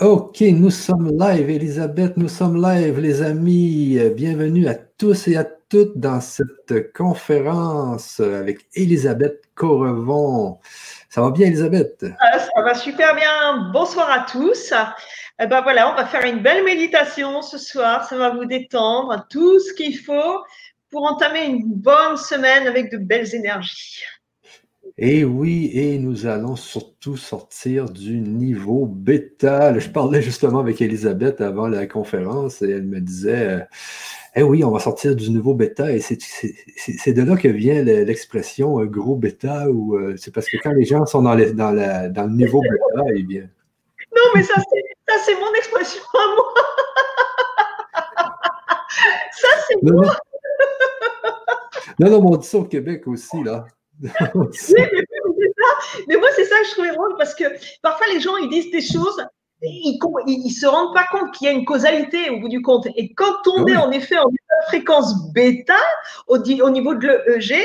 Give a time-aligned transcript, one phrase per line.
[0.00, 3.96] Ok, nous sommes live, Elisabeth, nous sommes live, les amis.
[4.16, 10.58] Bienvenue à tous et à toutes dans cette conférence avec Elisabeth Correvon.
[11.10, 12.04] Ça va bien, Elisabeth?
[12.18, 13.70] Ah, ça va super bien.
[13.72, 14.74] Bonsoir à tous.
[15.40, 18.02] Eh ben voilà, on va faire une belle méditation ce soir.
[18.02, 20.42] Ça va vous détendre, tout ce qu'il faut
[20.90, 24.02] pour entamer une bonne semaine avec de belles énergies.
[24.96, 29.76] Et oui, et nous allons surtout sortir du niveau bêta.
[29.76, 33.60] Je parlais justement avec Elisabeth avant la conférence et elle me disait, euh,
[34.36, 38.80] eh oui, on va sortir du niveau bêta et c'est de là que vient l'expression
[38.80, 42.36] euh, gros bêta ou euh, c'est parce que quand les gens sont dans, dans, le
[42.36, 43.48] niveau bêta, eh bien.
[44.14, 44.54] Non, mais ça,
[45.24, 46.54] c'est mon expression à moi.
[49.32, 50.16] ça, c'est moi.
[51.98, 53.66] Non, non, mais on dit ça au Québec aussi, là.
[54.34, 55.46] Oui,
[56.08, 57.44] mais, moi, c'est ça que je trouvais drôle parce que
[57.82, 59.24] parfois les gens ils disent des choses,
[59.62, 59.98] ils
[60.44, 62.86] ne se rendent pas compte qu'il y a une causalité au bout du compte.
[62.96, 64.30] Et quand on est en effet en
[64.66, 65.76] fréquence bêta
[66.26, 67.64] au, au niveau de l'EEG,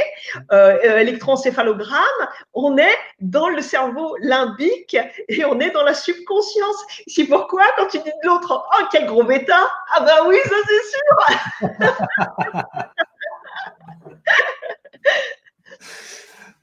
[0.52, 6.77] euh, euh, électroencéphalogramme, on est dans le cerveau limbique et on est dans la subconscience.
[7.08, 10.55] C'est pourquoi quand tu dis de l'autre, oh quel gros bêta, ah ben oui, ça
[10.67, 11.69] c'est sûr.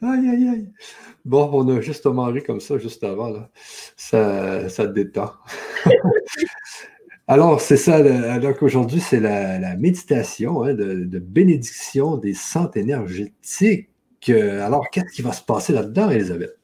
[0.03, 0.73] Aïe, aïe, aïe.
[1.25, 3.31] Bon, on a juste ri comme ça juste avant.
[3.31, 3.51] Là.
[3.97, 5.33] Ça, ça détend.
[7.29, 8.39] Alors, c'est ça.
[8.39, 13.89] Donc, aujourd'hui, c'est la, méditation hein, de, bénédiction des centres énergétiques.
[14.29, 16.57] Alors, qu'est-ce qui va se passer là-dedans, Elisabeth?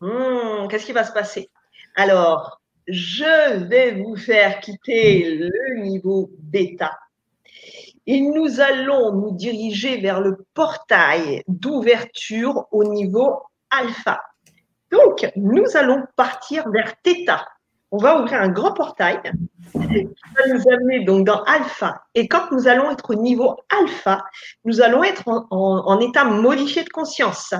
[0.00, 1.50] Hmm, qu'est-ce qui va se passer?
[1.94, 6.92] Alors, je vais vous faire quitter le niveau bêta
[8.08, 14.22] et nous allons nous diriger vers le portail d'ouverture au niveau alpha.
[14.90, 17.44] Donc, nous allons partir vers θ.
[17.90, 19.20] On va ouvrir un grand portail
[19.72, 22.02] qui va nous amener donc dans alpha.
[22.14, 24.24] Et quand nous allons être au niveau alpha,
[24.64, 27.52] nous allons être en état modifié de conscience.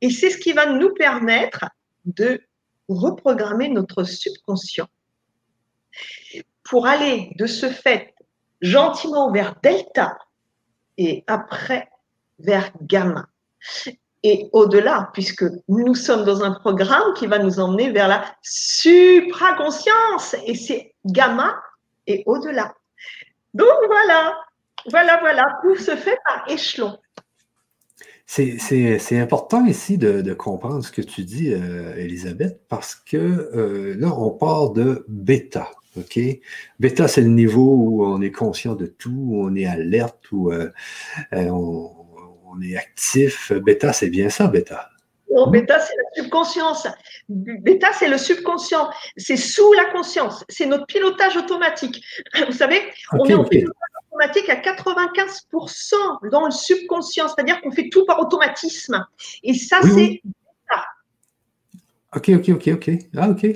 [0.00, 1.64] Et c'est ce qui va nous permettre
[2.06, 2.40] de
[2.88, 4.88] reprogrammer notre subconscient
[6.64, 8.15] pour aller de ce fait
[8.60, 10.18] gentiment vers delta
[10.98, 11.88] et après
[12.38, 13.26] vers gamma.
[14.22, 20.34] Et au-delà, puisque nous sommes dans un programme qui va nous emmener vers la supraconscience,
[20.44, 21.54] et c'est gamma
[22.06, 22.74] et au-delà.
[23.54, 24.36] Donc voilà,
[24.90, 26.98] voilà, voilà, tout se fait par échelon.
[28.26, 34.12] C'est important ici de, comprendre ce que tu dis, euh, Elisabeth, parce que euh, là,
[34.12, 35.70] on part de bêta.
[35.96, 36.18] OK?
[36.78, 40.52] Bêta, c'est le niveau où on est conscient de tout, où on est alerte, où
[40.52, 40.70] euh,
[41.32, 43.52] euh, on, est actif.
[43.52, 44.88] Bêta, c'est bien ça, bêta?
[45.30, 46.86] Non, bêta, c'est la subconscience.
[47.28, 48.88] Bêta, c'est le subconscient.
[49.16, 50.44] C'est sous la conscience.
[50.48, 52.02] C'est notre pilotage automatique.
[52.46, 52.80] Vous savez,
[53.12, 53.74] on est en pilotage
[54.10, 59.04] automatique à 95% dans le subconscient, c'est-à-dire qu'on fait tout par automatisme.
[59.42, 60.84] Et ça, c'est bêta.
[62.14, 62.90] Ok, ok, ok, ok.
[63.16, 63.46] Ah, ok.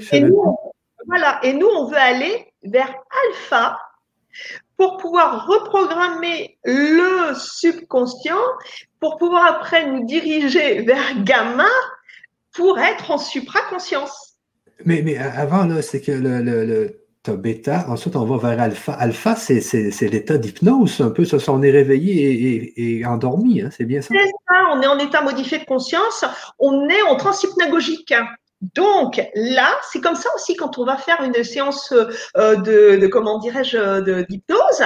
[1.06, 2.92] Voilà, et nous, on veut aller vers
[3.28, 3.78] alpha
[4.76, 8.40] pour pouvoir reprogrammer le subconscient,
[8.98, 11.68] pour pouvoir après nous diriger vers gamma
[12.52, 14.36] pour être en supraconscience.
[14.84, 16.96] Mais, mais avant, là, c'est que le, le,
[17.36, 18.92] bêta, ensuite on va vers alpha.
[18.94, 24.00] Alpha, c'est l'état d'hypnose, un peu, ça, on est réveillé et, endormi, hein, c'est bien
[24.00, 24.08] ça?
[24.12, 26.24] C'est ça, on est en état modifié de conscience,
[26.58, 28.14] on est en transhypnagogique.
[28.60, 33.38] Donc là, c'est comme ça aussi quand on va faire une séance euh, de, comment
[33.38, 34.82] dirais-je, d'hypnose,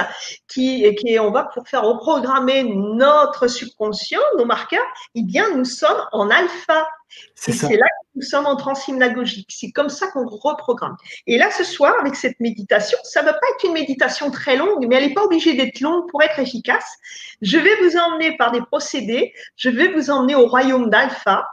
[0.47, 4.85] qui, qui on va pour faire reprogrammer notre subconscient, nos marqueurs.
[5.15, 6.87] Eh bien, nous sommes en alpha.
[7.35, 9.49] C'est là que nous sommes en transhymnagogique.
[9.51, 10.95] C'est comme ça qu'on reprogramme.
[11.27, 14.55] Et là, ce soir, avec cette méditation, ça ne va pas être une méditation très
[14.55, 16.97] longue, mais elle n'est pas obligée d'être longue pour être efficace.
[17.41, 19.33] Je vais vous emmener par des procédés.
[19.55, 21.47] Je vais vous emmener au royaume d'alpha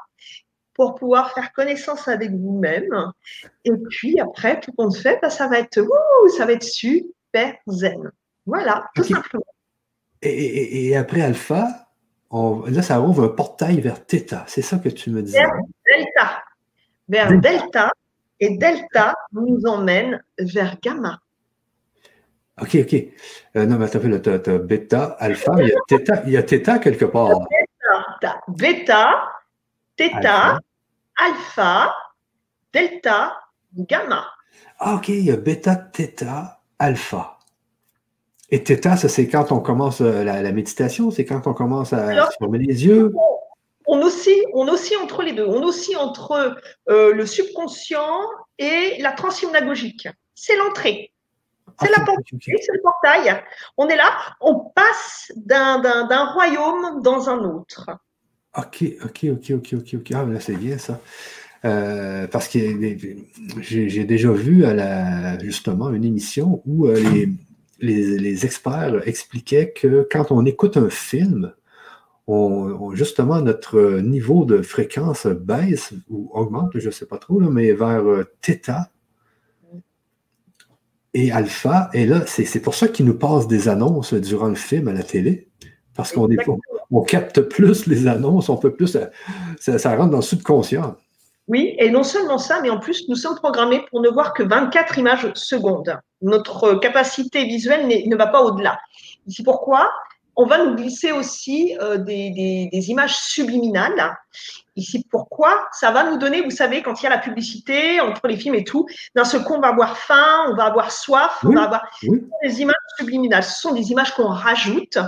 [0.74, 3.12] pour pouvoir faire connaissance avec vous-même.
[3.64, 7.54] Et puis après, tout compte fait, bah, ça va être ouh, ça va être super
[7.66, 8.10] zen.
[8.46, 9.44] Voilà, tout simplement.
[10.22, 11.68] Et, après Alpha,
[12.32, 14.44] là, ça ouvre un portail vers Theta.
[14.46, 15.38] C'est ça que tu me disais.
[15.38, 15.62] Vers hein?
[15.86, 16.44] Delta.
[17.08, 17.90] Vers Delta.
[18.40, 21.20] Et Delta nous emmène vers Gamma.
[22.60, 22.94] OK, OK.
[23.56, 25.72] Euh, non, mais tu as, as, bêta, alpha, il y
[26.36, 27.30] a theta, y a quelque part.
[28.48, 29.32] beta
[30.02, 30.58] Theta,
[31.16, 31.94] alpha.
[32.72, 33.38] delta,
[33.72, 34.26] gamma.
[34.78, 37.38] Ah, ok, il y a bêta, theta, alpha.
[38.50, 42.28] Et theta, ça c'est quand on commence euh, la, méditation, c'est quand on commence à
[42.38, 43.12] fermer les yeux?
[43.86, 45.46] On oscille, on entre les deux.
[45.46, 46.56] On oscille entre
[46.88, 48.20] euh, le subconscient
[48.58, 50.08] et la transhymnagogique.
[50.34, 51.12] c'est l'entrée.
[51.80, 53.42] C'est la porte, c'est le portail.
[53.76, 57.90] On est là, on passe d'un royaume dans un autre.
[58.56, 60.12] Ok, ok, ok, ok, ok, ok.
[60.14, 61.00] Ah, là, c'est bien ça.
[61.64, 62.58] Euh, parce que
[63.60, 67.00] j'ai déjà vu à la, justement une émission où euh,
[67.80, 71.52] les, experts expliquaient que quand on écoute un film,
[72.26, 77.72] on, justement notre niveau de fréquence baisse ou augmente, je ne sais pas trop, mais
[77.72, 78.90] vers euh, θ
[81.14, 81.90] et alpha.
[81.92, 85.02] Et là, c'est pour ça qu'ils nous passent des annonces durant le film à la
[85.02, 85.48] télé.
[85.94, 86.28] Parce qu'on
[86.92, 88.98] on capte plus les annonces, on peut plus,
[89.58, 90.96] ça, ça rentre dans le subconscient.
[91.48, 94.42] Oui, et non seulement ça, mais en plus, nous sommes programmés pour ne voir que
[94.42, 95.98] 24 images secondes.
[96.20, 98.78] Notre capacité visuelle ne va pas au-delà.
[99.26, 99.90] C'est pourquoi
[100.36, 104.16] on va nous glisser aussi euh, des, images subliminales.
[104.76, 108.26] Ici, pourquoi Ça va nous donner, vous savez, quand il y a la publicité entre
[108.26, 111.38] les films et tout, d'un seul coup, on va avoir faim, on va avoir soif,
[111.44, 111.84] on va avoir
[112.42, 113.44] des images subliminales.
[113.44, 114.98] Ce sont des images qu'on rajoute,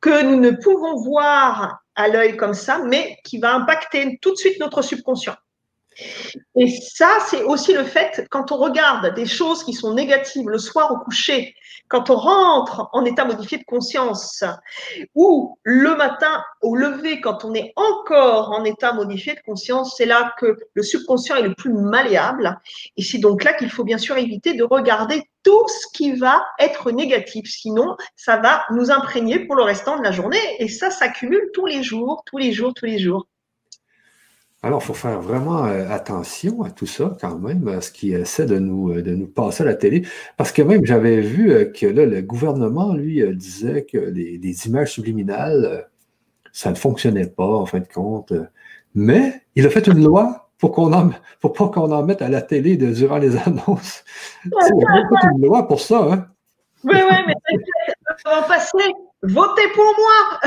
[0.00, 4.36] que nous ne pouvons voir à l'œil comme ça, mais qui va impacter tout de
[4.36, 5.36] suite notre subconscient.
[6.56, 10.58] Et ça, c'est aussi le fait, quand on regarde des choses qui sont négatives le
[10.58, 11.54] soir au coucher,
[11.88, 14.44] quand on rentre en état modifié de conscience,
[15.14, 20.06] ou le matin au lever, quand on est encore en état modifié de conscience, c'est
[20.06, 22.58] là que le subconscient est le plus malléable.
[22.96, 26.44] Et c'est donc là qu'il faut bien sûr éviter de regarder tout ce qui va
[26.58, 27.46] être négatif.
[27.48, 30.38] Sinon, ça va nous imprégner pour le restant de la journée.
[30.58, 33.26] Et ça s'accumule tous les jours, tous les jours, tous les jours.
[34.62, 38.12] Alors, il faut faire vraiment euh, attention à tout ça quand même, à ce qui
[38.12, 40.06] essaie de nous, euh, de nous passer à la télé.
[40.36, 44.92] Parce que même, j'avais vu euh, que là, le gouvernement, lui, disait que les, images
[44.92, 45.88] subliminales,
[46.52, 48.34] ça ne fonctionnait pas, en fin de compte.
[48.94, 51.10] Mais il a fait une loi pour qu'on en,
[51.40, 54.04] pour pas qu'on en mette à la télé de, durant les annonces.
[54.44, 56.26] il a fait une loi pour ça, hein?
[56.84, 57.34] Oui, oui, mais
[58.24, 58.92] ça va passer.
[59.22, 60.40] Votez pour moi!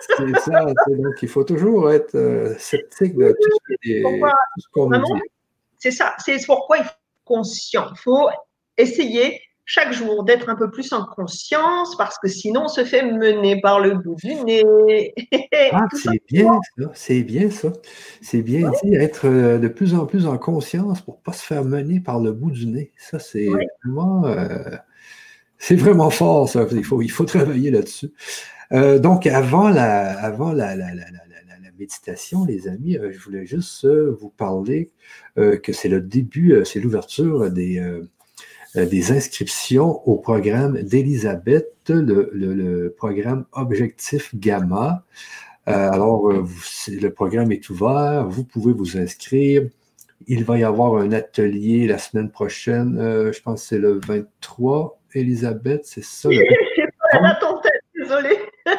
[0.00, 0.64] c'est ça.
[0.88, 5.22] Donc, il faut toujours être euh, sceptique de tout ce qu'on nous dit.
[5.78, 6.14] C'est ça.
[6.18, 7.86] C'est pourquoi il faut être conscient.
[7.92, 8.28] Il faut
[8.76, 9.40] essayer
[9.72, 13.60] chaque jour d'être un peu plus en conscience parce que sinon on se fait mener
[13.60, 15.14] par le bout du nez.
[15.70, 17.72] ah, c'est bien ça, c'est bien ça.
[18.20, 21.44] C'est bien dit, être euh, de plus en plus en conscience pour ne pas se
[21.44, 22.90] faire mener par le bout du nez.
[22.98, 23.46] Ça, c'est
[23.84, 24.76] vraiment, euh,
[25.60, 26.66] c'est vraiment fort, ça.
[26.72, 28.10] Il faut, il faut travailler là-dessus.
[28.72, 33.44] Euh, donc, avant la, avant la, la, la, la méditation, les amis, euh, je voulais
[33.44, 34.90] juste euh, vous parler
[35.36, 37.80] que c'est le début, c'est l'ouverture des,
[38.74, 45.04] des inscriptions au programme d'Elisabeth, le, le, programme Objectif Gamma.
[45.64, 49.66] alors, le programme est ouvert, vous pouvez vous inscrire.
[50.26, 52.96] Il va y avoir un atelier la semaine prochaine,
[53.32, 56.30] je pense que c'est le 23, Elisabeth, c'est ça?
[56.30, 58.38] Je sais pas la tête, désolé.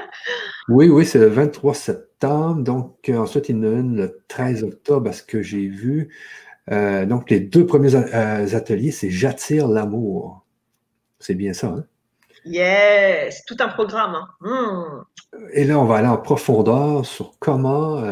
[0.69, 2.63] Oui, oui, c'est le 23 septembre.
[2.63, 5.67] Donc, euh, ensuite, il y en a une le 13 octobre, à ce que j'ai
[5.67, 6.15] vu.
[6.71, 10.45] Euh, donc, les deux premiers euh, ateliers, c'est J'attire l'amour.
[11.19, 11.85] C'est bien ça, hein?
[12.45, 14.15] Yes, tout un programme.
[14.41, 15.05] Hein.
[15.33, 15.39] Hmm.
[15.53, 18.03] Et là, on va aller en profondeur sur comment,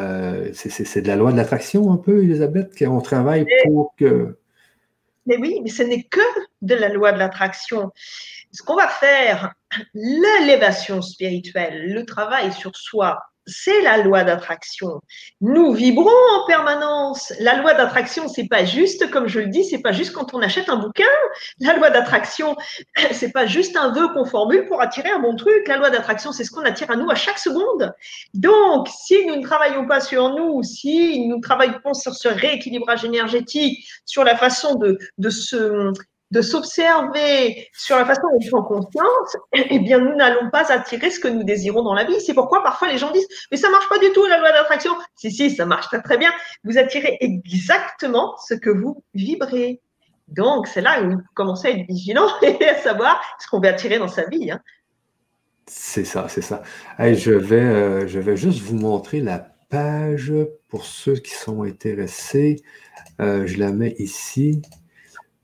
[0.54, 4.38] c'est de la loi de l'attraction un peu, Elisabeth, qu'on travaille pour que...
[5.25, 6.19] Mais oui, mais ce n'est que
[6.61, 7.92] de la loi de l'attraction.
[8.51, 9.54] Ce qu'on va faire,
[9.94, 15.01] l'élévation spirituelle, le travail sur soi, c'est la loi d'attraction.
[15.42, 17.33] Nous vibrons en permanence.
[17.39, 20.42] La loi d'attraction, c'est pas juste, comme je le dis, c'est pas juste quand on
[20.42, 21.04] achète un bouquin.
[21.59, 22.56] La loi d'attraction,
[23.11, 25.68] c'est pas juste un vœu qu'on formule pour attirer un bon truc.
[25.68, 27.94] La loi d'attraction, c'est ce qu'on attire à nous à chaque seconde.
[28.33, 32.28] Donc, si nous ne travaillons pas sur nous, si nous ne travaillons pas sur ce
[32.28, 35.92] rééquilibrage énergétique, sur la façon de, de se
[36.31, 41.09] de s'observer sur la façon dont ils font conscience, eh bien, nous n'allons pas attirer
[41.09, 42.19] ce que nous désirons dans la vie.
[42.21, 44.92] C'est pourquoi parfois les gens disent, mais ça marche pas du tout, la loi d'attraction.
[45.16, 46.31] Si, si, ça marche très, très bien.
[46.64, 49.81] Vous attirez exactement ce que vous vibrez.
[50.28, 53.69] Donc, c'est là où vous commencez à être vigilant et à savoir ce qu'on veut
[53.69, 54.52] attirer dans sa vie.
[54.52, 54.59] Hein.
[55.66, 56.62] C'est ça, c'est ça.
[57.00, 60.33] je, vais, euh, je vais juste vous montrer la page
[60.68, 62.62] pour ceux qui sont intéressés.
[63.21, 64.62] Euh, je la mets ici.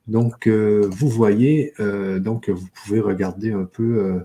[0.07, 4.19] Donc, euh, vous voyez, euh, donc vous pouvez regarder un peu euh,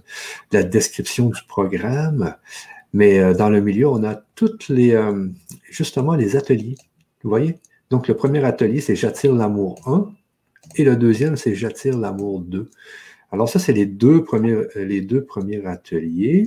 [0.52, 2.34] la description du programme,
[2.92, 5.00] mais dans le milieu, on a toutes les,
[5.70, 6.74] justement, les ateliers.
[7.22, 7.56] Vous voyez?
[7.90, 10.12] Donc, le premier atelier, c'est J'attire l'amour 1,
[10.76, 12.68] et le deuxième, c'est J'attire l'amour 2.
[13.32, 16.44] Alors, ça, c'est les deux premiers, les deux premiers ateliers.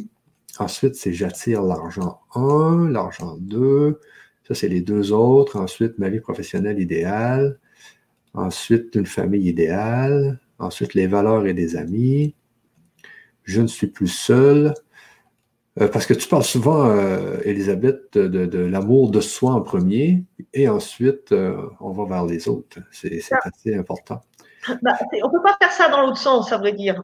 [0.60, 4.00] Ensuite, c'est J'attire l'argent 1, l'argent 2.
[4.48, 5.58] Ça, c'est les deux autres.
[5.58, 7.58] Ensuite, ma vie professionnelle idéale.
[8.34, 10.40] Ensuite, une famille idéale.
[10.60, 12.36] Ensuite, les valeurs et des amis.
[13.44, 14.74] Je ne suis plus seul.
[15.82, 20.24] Euh, parce que tu parles souvent, euh, Elisabeth, de, l'amour de soi en premier,
[20.54, 22.78] et ensuite, euh, on va vers les autres.
[22.92, 24.22] C'est assez important.
[24.82, 27.02] Bah, on ne peut pas faire ça dans l'autre sens, à vrai dire.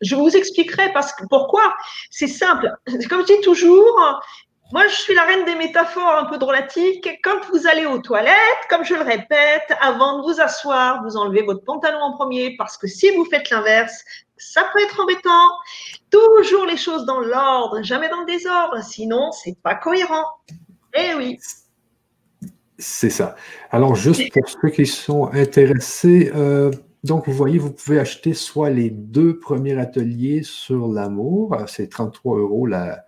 [0.00, 1.74] Je vous expliquerai parce que, pourquoi.
[2.10, 2.70] C'est simple.
[3.08, 4.20] Comme je dis toujours,
[4.70, 7.08] moi, je suis la reine des métaphores un peu drôlatiques.
[7.24, 8.34] Quand vous allez aux toilettes,
[8.68, 12.76] comme je le répète, avant de vous asseoir, vous enlevez votre pantalon en premier parce
[12.76, 14.04] que si vous faites l'inverse,
[14.36, 15.48] ça peut être embêtant.
[16.10, 20.24] Toujours les choses dans l'ordre, jamais dans le désordre, sinon c'est pas cohérent.
[20.94, 21.38] Eh oui.
[22.76, 23.36] C'est ça.
[23.70, 26.70] Alors, juste pour ceux qui sont intéressés, euh,
[27.04, 32.38] donc vous voyez, vous pouvez acheter soit les deux premiers ateliers sur l'amour, c'est 33
[32.38, 33.04] euros la,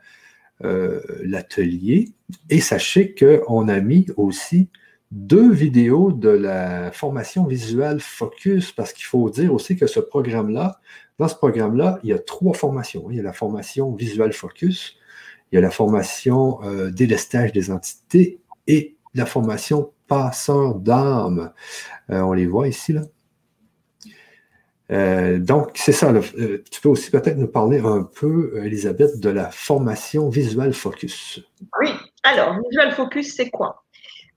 [0.65, 2.11] euh, l'atelier.
[2.49, 4.69] Et sachez qu'on a mis aussi
[5.11, 10.81] deux vidéos de la formation visuelle Focus, parce qu'il faut dire aussi que ce programme-là,
[11.19, 13.11] dans ce programme-là, il y a trois formations.
[13.11, 14.97] Il y a la formation visuelle Focus,
[15.51, 21.53] il y a la formation euh, délestage des entités et la formation passeur d'âme.
[22.11, 23.03] Euh, on les voit ici, là.
[24.91, 26.13] Euh, donc, c'est ça.
[26.13, 31.41] Euh, tu peux aussi peut-être nous parler un peu, Elisabeth, de la formation Visual Focus.
[31.81, 31.91] Oui,
[32.23, 33.85] alors, Visual Focus, c'est quoi?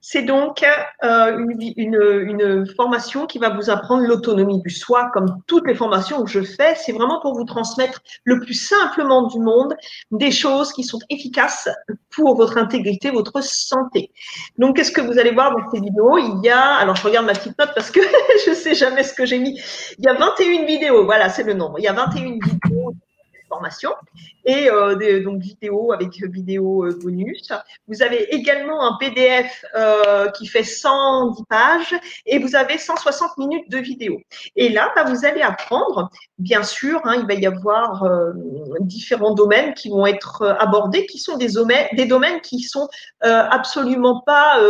[0.06, 0.62] C'est donc
[1.02, 1.38] euh,
[1.78, 6.42] une, formation qui va vous apprendre l'autonomie du soi, comme toutes les formations que je
[6.42, 6.74] fais.
[6.74, 9.74] C'est vraiment pour vous transmettre le plus simplement du monde
[10.10, 11.70] des choses qui sont efficaces
[12.14, 14.12] pour votre intégrité, votre santé.
[14.58, 17.24] Donc, qu'est-ce que vous allez voir dans ces vidéos Il y a, alors je regarde
[17.24, 18.00] ma petite note parce que
[18.46, 19.58] je sais jamais ce que j'ai mis.
[19.98, 21.78] Il y a 21 vidéos, voilà, c'est le nombre.
[21.78, 22.94] Il y a 21 vidéos
[23.54, 23.90] formation
[24.44, 27.52] et euh, des, donc vidéo avec vidéo euh, bonus.
[27.88, 31.94] Vous avez également un PDF euh, qui fait 110 pages
[32.26, 34.20] et vous avez 160 minutes de vidéo.
[34.56, 38.04] Et là, bah, vous allez apprendre, bien sûr, hein, il va y avoir
[38.80, 42.88] différents domaines qui vont être abordés, qui sont des domaines, des domaines qui sont
[43.20, 44.60] absolument pas,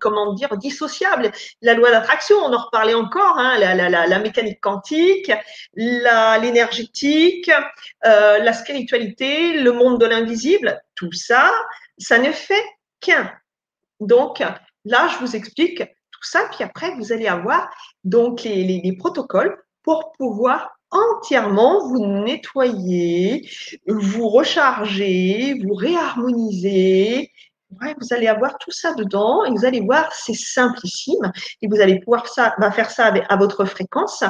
[0.00, 1.30] comment dire, dissociables.
[1.62, 5.32] La loi d'attraction, on en reparlait encore, hein, la, la, la, la, mécanique quantique,
[5.74, 7.50] l'énergétique,
[8.02, 11.50] la spiritualité le monde de l'invisible, tout ça,
[11.98, 12.64] ça ne fait
[13.00, 13.32] qu'un.
[14.00, 14.42] Donc
[14.84, 17.70] là, je vous explique tout ça, puis après, vous allez avoir
[18.04, 23.48] donc les protocoles pour pouvoir entièrement vous nettoyer,
[23.86, 27.32] vous recharger, vous réharmoniser,
[28.00, 32.00] vous allez avoir tout ça dedans et vous allez voir, c'est simplissime et vous allez
[32.00, 34.22] pouvoir ça, va faire ça à votre fréquence.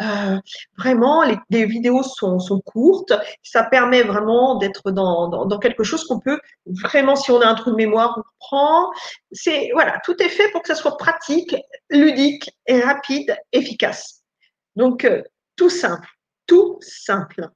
[0.00, 0.38] Euh,
[0.78, 3.12] vraiment, les, vidéos sont, courtes.
[3.42, 7.70] Ça permet vraiment d'être dans, quelque chose qu'on peut vraiment, si on a un trou
[7.70, 8.90] de mémoire, on prend.
[9.30, 11.56] C'est voilà, tout est fait pour que ça soit pratique,
[11.90, 14.22] ludique et rapide, efficace.
[14.76, 15.22] Donc euh,
[15.56, 16.08] tout simple,
[16.46, 17.48] tout simple.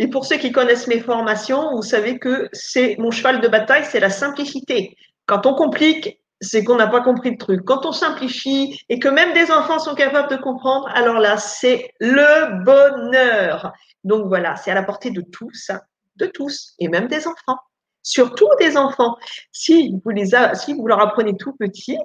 [0.00, 3.84] Et pour ceux qui connaissent mes formations, vous savez que c'est mon cheval de bataille,
[3.84, 4.96] c'est la simplicité.
[5.26, 7.66] Quand on complique, c'est qu'on n'a pas compris le truc.
[7.66, 11.90] Quand on simplifie et que même des enfants sont capables de comprendre, alors là, c'est
[12.00, 13.74] le bonheur.
[14.02, 15.70] Donc voilà, c'est à la portée de tous,
[16.16, 17.58] de tous, et même des enfants.
[18.02, 19.18] Surtout des enfants.
[19.52, 21.98] Si vous, les si vous leur apprenez tout petit,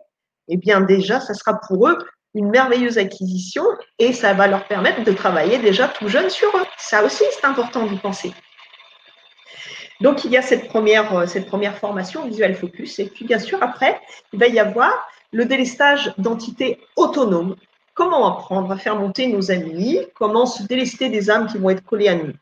[0.49, 1.97] eh bien déjà, ça sera pour eux
[2.35, 3.63] une merveilleuse acquisition
[3.97, 6.65] et ça va leur permettre de travailler déjà tout jeune sur eux.
[6.77, 8.33] Ça aussi, c'est important d'y penser.
[10.01, 12.99] Donc, il y a cette première, euh, cette première formation visuel focus.
[12.99, 13.99] Et puis, bien sûr, après,
[14.33, 17.55] il va y avoir le délestage d'entités autonomes.
[17.93, 19.99] Comment apprendre à faire monter nos amis?
[20.15, 22.33] Comment se délester des âmes qui vont être collées à nous?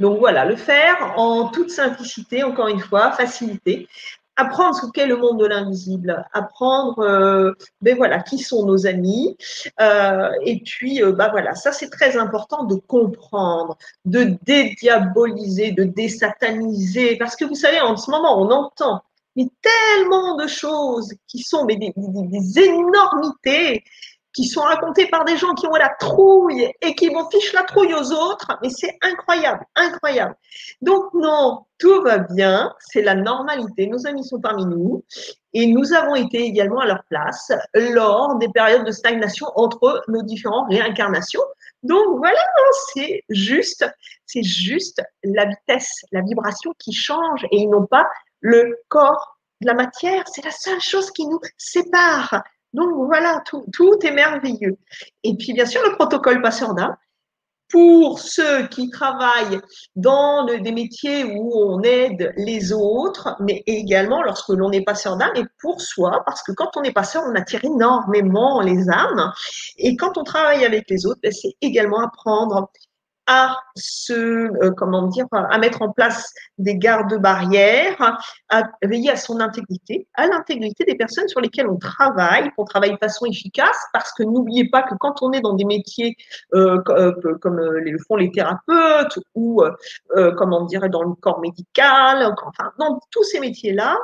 [0.00, 3.88] Donc voilà, le faire en toute simplicité, encore une fois, facilité,
[4.36, 9.36] apprendre ce qu'est le monde de l'invisible, apprendre euh, ben voilà, qui sont nos amis.
[9.80, 15.84] Euh, et puis, euh, ben voilà, ça c'est très important de comprendre, de dédiaboliser, de
[15.84, 17.16] désataniser.
[17.16, 19.02] Parce que vous savez, en ce moment, on entend
[19.36, 23.82] mais tellement de choses qui sont des, des énormités
[24.34, 27.64] qui sont racontés par des gens qui ont la trouille et qui vont ficher la
[27.64, 30.34] trouille aux autres, mais c'est incroyable, incroyable.
[30.80, 35.04] Donc non, tout va bien, c'est la normalité, nos amis sont parmi nous
[35.52, 40.22] et nous avons été également à leur place lors des périodes de stagnation entre nos
[40.22, 41.42] différentes réincarnations.
[41.82, 42.40] Donc voilà,
[42.94, 43.84] c'est juste,
[44.24, 48.06] c'est juste la vitesse, la vibration qui change et n'ont pas
[48.40, 50.24] le corps de la matière.
[50.26, 52.42] C'est la seule chose qui nous sépare.
[52.72, 54.76] Donc voilà, tout, est merveilleux.
[55.24, 56.96] Et puis bien sûr, le protocole passeur d'âme
[57.70, 59.58] pour ceux qui travaillent
[59.96, 65.32] dans des métiers où on aide les autres, mais également lorsque l'on est passeur d'âme
[65.36, 69.32] et pour soi, parce que quand on est passeur, on attire énormément les âmes.
[69.78, 72.70] Et quand on travaille avec les autres, ben, c'est également apprendre
[73.26, 79.40] à se, euh, comment dire, à mettre en place des gardes-barrières, à veiller à son
[79.40, 84.12] intégrité, à l'intégrité des personnes sur lesquelles on travaille, qu'on travaille de façon efficace, parce
[84.12, 86.16] que n'oubliez pas que quand on est dans des métiers
[86.54, 89.62] euh, euh comme euh, le font les thérapeutes ou,
[90.36, 93.96] comment dire, dans le corps médical, enfin, dans tous ces métiers-là,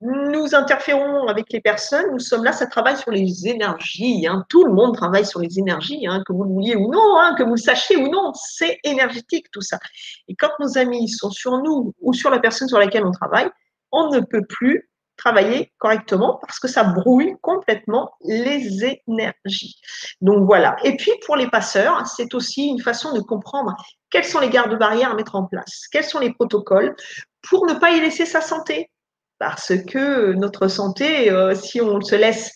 [0.00, 4.26] nous interférons avec les personnes, nous sommes là, ça travaille sur les énergies.
[4.26, 4.44] Hein.
[4.48, 7.34] Tout le monde travaille sur les énergies, hein, que vous le vouliez ou non, hein,
[7.38, 9.78] que vous le sachiez ou non, c'est énergétique tout ça.
[10.28, 13.48] Et quand nos amis sont sur nous ou sur la personne sur laquelle on travaille,
[13.92, 19.80] on ne peut plus travailler correctement parce que ça brouille complètement les énergies.
[20.20, 20.76] Donc voilà.
[20.82, 23.76] Et puis pour les passeurs, c'est aussi une façon de comprendre
[24.10, 26.94] quels sont les gardes-barrières à mettre en place, quels sont les protocoles
[27.48, 28.90] pour ne pas y laisser sa santé,
[29.44, 32.50] parce que notre santé, euh, si on se laisse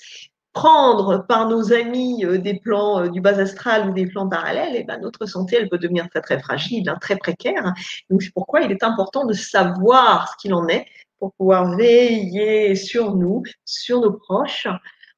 [0.54, 4.73] prendre par nos amis euh, des plans euh, du bas astral ou des plans parallèles,
[4.75, 7.75] eh ben, notre santé, elle peut devenir très très fragile, hein, très précaire.
[8.09, 10.87] Donc c'est pourquoi il est important de savoir ce qu'il en est
[11.18, 14.66] pour pouvoir veiller sur nous, sur nos proches,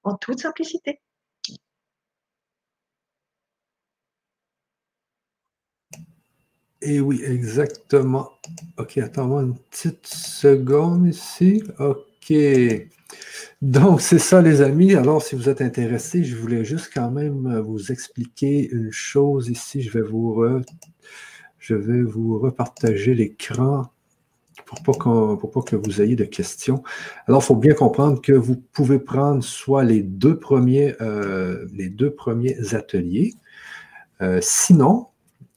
[0.03, 0.99] en toute simplicité.
[6.83, 8.31] Et eh oui, exactement.
[8.79, 11.63] OK, attends-moi une petite seconde ici.
[11.79, 12.33] OK.
[13.61, 14.95] Donc, c'est ça, les amis.
[14.95, 19.83] Alors, si vous êtes intéressés, je voulais juste quand même vous expliquer une chose ici.
[19.83, 20.43] Je vais vous,
[21.59, 23.91] je vais vous repartager l'écran
[24.65, 26.83] pour pas, pour pas que vous ayez de questions.
[27.27, 31.91] Alors, il faut bien comprendre que vous pouvez prendre soit les deux premiers, euh, les
[31.91, 33.35] deux premiers ateliers.
[34.23, 35.10] Euh, sinon,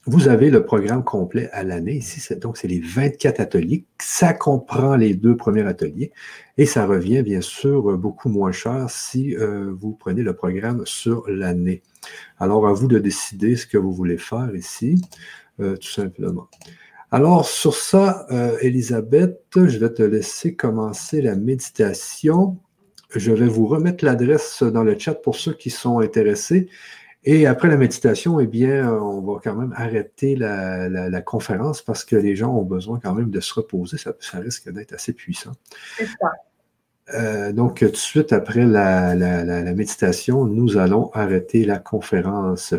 [0.06, 1.96] vous avez le programme complet à l'année.
[1.96, 3.86] Ici, donc, c'est les 24 ateliers.
[3.98, 6.12] Ça comprend les deux premiers ateliers
[6.58, 11.28] et ça revient, bien sûr, beaucoup moins cher si euh, vous prenez le programme sur
[11.28, 11.82] l'année.
[12.38, 15.00] Alors, à vous de décider ce que vous voulez faire ici,
[15.60, 16.48] euh, tout simplement.
[17.10, 22.58] Alors, sur ça, euh, Elisabeth, je vais te laisser commencer la méditation.
[23.14, 26.68] Je vais vous remettre l'adresse dans le chat pour ceux qui sont intéressés.
[27.26, 32.16] Et après la méditation, eh bien, on va quand même arrêter la, conférence parce que
[32.16, 33.96] les gens ont besoin quand même de se reposer.
[33.96, 35.52] Ça, risque d'être assez puissant.
[35.96, 36.32] C'est ça.
[37.12, 39.14] Euh, donc, tout de suite après la,
[39.74, 42.74] méditation, nous allons arrêter la conférence.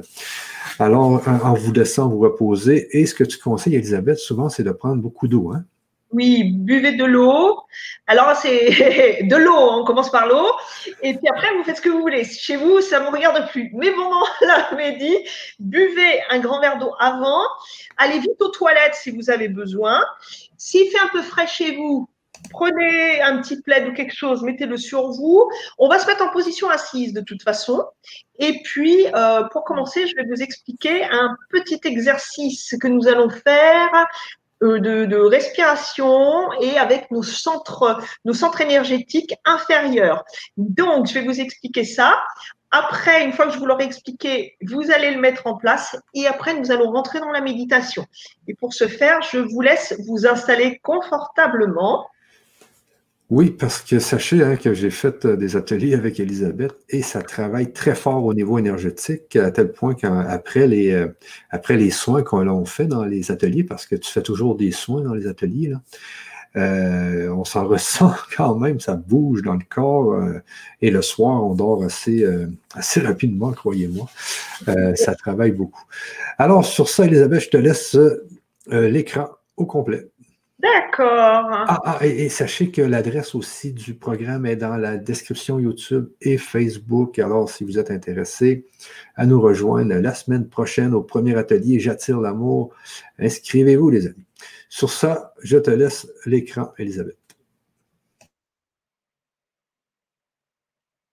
[0.80, 4.72] Alors, en, vous laissant vous reposer, et ce que tu conseilles, Elisabeth, souvent, c'est de
[4.72, 5.52] prendre beaucoup d'eau.
[5.54, 5.66] Hein?
[6.12, 7.62] Oui, buvez de l'eau.
[8.08, 10.48] Alors, c'est de l'eau, on commence par l'eau.
[11.02, 12.24] Et puis après, vous faites ce que vous voulez.
[12.24, 13.72] Chez vous, ça ne me regarde plus.
[13.74, 15.18] Mais bon, là, Mehdi,
[15.60, 17.42] buvez un grand verre d'eau avant.
[17.98, 20.04] Allez vite aux toilettes si vous avez besoin.
[20.58, 22.08] S'il fait un peu frais chez vous,
[22.52, 25.50] prenez un petit plaid ou quelque chose, mettez-le sur vous.
[25.78, 27.84] On va se mettre en position assise de toute façon.
[28.40, 33.30] Et puis, euh, pour commencer, je vais vous expliquer un petit exercice que nous allons
[33.30, 34.08] faire
[34.66, 40.24] euh, de, respiration et avec nos centres, nos centres énergétiques inférieurs.
[40.58, 42.24] Donc, je vais vous expliquer ça.
[42.72, 46.28] Après, une fois que je vous l'aurai expliqué, vous allez le mettre en place et
[46.28, 48.06] après, nous allons rentrer dans la méditation.
[48.48, 52.08] Et pour ce faire, je vous laisse vous installer confortablement
[53.32, 57.24] oui, parce que sachez hein, que j'ai fait euh, des ateliers avec Elisabeth et ça
[57.24, 61.08] travaille très fort au niveau énergétique, à tel point qu'après les, euh,
[61.50, 65.02] après les soins qu'on fait dans les ateliers, parce que tu fais toujours des soins
[65.02, 65.74] dans les ateliers,
[66.56, 70.16] euh, on s'en ressent quand même, ça bouge dans le corps
[70.82, 72.24] et le soir, on dort assez,
[72.76, 74.08] assez rapidement, croyez-moi.
[74.96, 75.84] ça travaille beaucoup.
[76.38, 77.98] Alors, sur ça, Elisabeth, je te laisse
[78.68, 80.10] l'écran au complet.
[80.66, 81.52] D'accord.
[81.68, 86.40] Ah, ah et, sachez que l'adresse aussi du programme est dans la description YouTube et
[86.40, 87.20] Facebook.
[87.20, 88.66] Alors, si vous êtes intéressé
[89.16, 92.74] à nous rejoindre la semaine prochaine au premier atelier J'attire l'amour,
[93.20, 94.26] inscrivez-vous, les amis.
[94.70, 97.18] Sur ça, je te laisse l'écran, Elisabeth.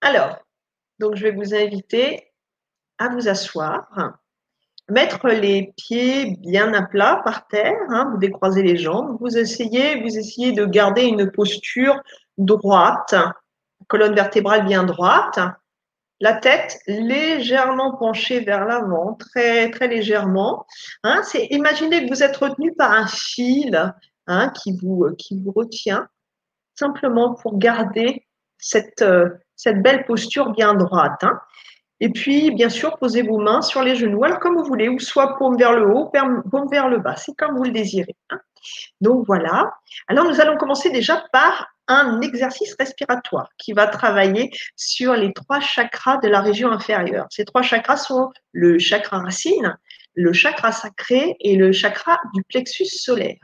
[0.01, 0.39] Alors,
[0.99, 2.33] donc je vais vous inviter
[2.97, 4.19] à vous asseoir
[4.89, 10.01] mettre les pieds bien à plat par terre, hein, vous décroisez les jambes, vous essayez,
[10.01, 12.01] vous essayez de garder une posture
[12.39, 13.15] droite,
[13.89, 15.39] colonne vertébrale bien droite,
[16.21, 20.67] la tête légèrement penchée vers l'avant, très légèrement.
[21.03, 23.93] Hein, c'est imaginez que vous êtes retenu par un fil
[24.27, 25.07] hein, qui vous
[25.55, 26.07] retient,
[26.75, 28.27] simplement pour garder
[28.59, 29.29] cette euh,
[29.63, 31.25] cette belle posture bien droite.
[32.03, 34.99] Et puis, bien sûr, posez vos mains sur les genoux, alors comme vous voulez, ou
[34.99, 36.11] soit paume vers le haut,
[36.51, 38.17] paume vers le bas, c'est comme vous le désirez.
[38.31, 38.41] Hein.
[39.01, 39.73] Donc voilà.
[40.09, 45.61] Alors nous allons commencer déjà par un exercice respiratoire qui va travailler sur les trois
[45.61, 47.27] chakras de la région inférieure.
[47.31, 49.79] Ces trois chakras sont le chakra racine,
[50.15, 53.39] le chakra sacré et le chakra du plexus solaire.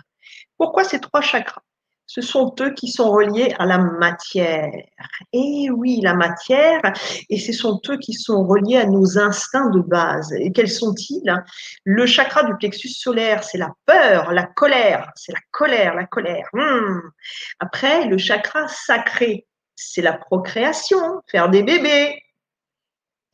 [0.57, 1.63] Pourquoi ces trois chakras?
[2.09, 4.73] Ce sont eux qui sont reliés à la matière.
[5.33, 6.81] Et oui, la matière,
[7.29, 10.33] et ce sont eux qui sont reliés à nos instincts de base.
[10.41, 11.31] Et quels sont-ils?
[11.85, 16.49] Le chakra du plexus solaire, c'est la peur, la colère, c'est la colère, la colère.
[16.55, 17.01] Hmm.
[17.61, 22.23] Après, le chakra sacré, c'est la procréation, faire des bébés.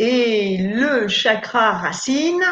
[0.00, 2.44] Et le chakra racine,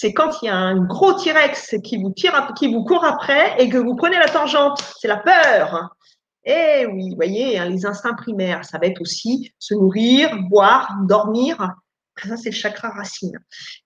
[0.00, 3.62] c'est quand il y a un gros T-Rex qui vous tire, qui vous court après
[3.62, 4.82] et que vous prenez la tangente.
[4.98, 5.94] C'est la peur.
[6.42, 10.96] Eh oui, vous voyez, hein, les instincts primaires, ça va être aussi se nourrir, boire,
[11.06, 11.74] dormir.
[12.16, 13.38] Ça, c'est le chakra racine.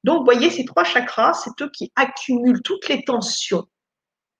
[0.04, 3.66] Donc, voyez, ces trois chakras, c'est eux qui accumulent toutes les tensions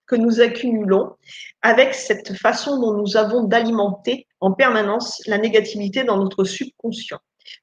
[0.07, 1.17] que nous accumulons
[1.61, 7.19] avec cette façon dont nous avons d'alimenter en permanence la négativité dans notre subconscient.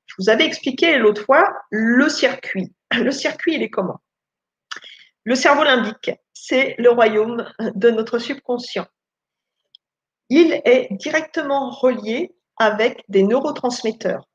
[0.06, 2.74] Je vous avais expliqué l'autre fois le circuit.
[2.92, 4.00] Le circuit, il est comment?
[5.24, 8.88] Le cerveau limbique, c'est le royaume de notre subconscient.
[10.30, 14.28] Il est directement relié avec des neurotransmetteurs.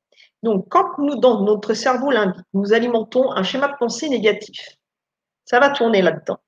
[0.42, 4.76] Donc, quand nous, dans notre cerveau limbique, nous alimentons un schéma de pensée négatif,
[5.44, 6.38] ça va tourner là-dedans.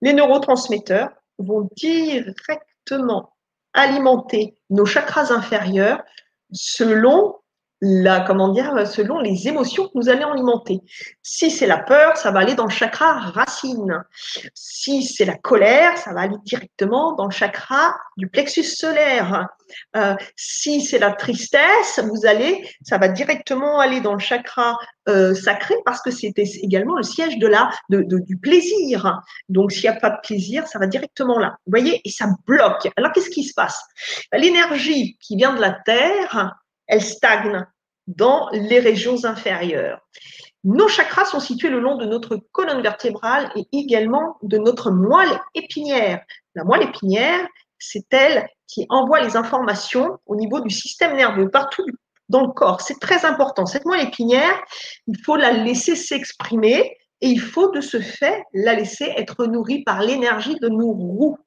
[0.00, 3.34] Les neurotransmetteurs vont directement
[3.72, 6.02] alimenter nos chakras inférieurs
[6.52, 7.36] selon
[7.86, 10.80] la, comment dire, selon les émotions que nous allons alimenter.
[11.22, 14.02] Si c'est la peur, ça va aller dans le chakra racine.
[14.54, 19.48] Si c'est la colère, ça va aller directement dans le chakra du plexus solaire.
[19.96, 24.78] Euh, si c'est la tristesse, vous allez, ça va directement aller dans le chakra
[25.10, 29.20] euh, sacré parce que c'était également le siège de la, de, du plaisir.
[29.50, 31.56] Donc, s'il n'y a pas de plaisir, ça va directement là.
[31.66, 32.88] Vous voyez, et ça bloque.
[32.96, 33.78] Alors, qu'est-ce qui se passe?
[34.32, 37.66] L'énergie qui vient de la Terre, elle stagne
[38.06, 40.00] dans les régions inférieures.
[40.64, 45.38] Nos chakras sont situés le long de notre colonne vertébrale et également de notre moelle
[45.54, 46.22] épinière.
[46.54, 47.46] La moelle épinière,
[47.78, 51.84] c'est elle qui envoie les informations au niveau du système nerveux partout
[52.30, 52.80] dans le corps.
[52.80, 53.66] C'est très important.
[53.66, 54.58] Cette moelle épinière,
[55.06, 59.82] il faut la laisser s'exprimer et il faut de ce fait la laisser être nourrie
[59.84, 61.38] par l'énergie de nos roues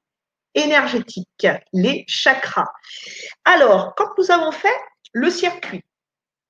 [0.54, 2.72] énergétiques, les chakras.
[3.46, 4.78] Alors, quand nous avons fait
[5.14, 5.84] le circuit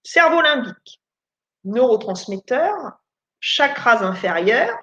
[0.08, 1.02] cerveau limbique,
[1.66, 2.94] neurotransmetteurs,
[3.42, 4.74] chakras inférieurs.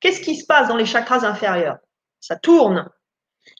[0.00, 1.78] Qu'est-ce qui se passe dans les chakras inférieurs?
[2.18, 2.90] Ça tourne.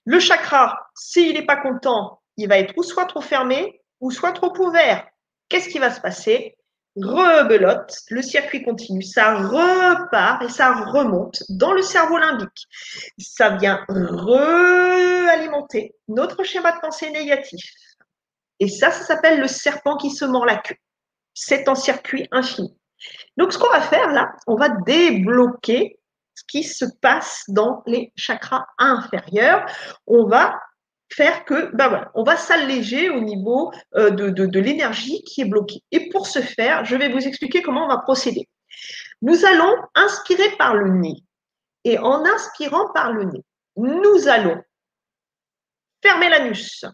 [0.05, 4.33] Le chakra, s'il n'est pas content, il va être ou soit trop fermé ou soit
[4.33, 5.07] trop ouvert.
[5.49, 6.57] Qu'est-ce qui va se passer?
[6.97, 12.67] Rebelote, le circuit continue, ça repart et ça remonte dans le cerveau limbique.
[13.19, 17.73] Ça vient réalimenter notre schéma de pensée négatif.
[18.59, 20.75] Et ça, ça s'appelle le serpent qui se mord la queue
[21.35, 22.77] c'est en circuit infini.
[23.37, 25.99] Donc, ce qu'on va faire là, on va débloquer
[26.35, 29.66] ce qui se passe dans les chakras inférieurs.
[30.07, 30.61] On va
[31.12, 35.47] faire que, ben voilà, on va s'alléger au niveau euh, de, de l'énergie qui est
[35.47, 35.83] bloquée.
[35.90, 38.49] Et pour ce faire, je vais vous expliquer comment on va procéder.
[39.21, 41.23] Nous allons inspirer par le nez.
[41.85, 43.45] Et en inspirant par le nez,
[43.77, 44.62] nous allons
[46.03, 46.85] fermer l'anus,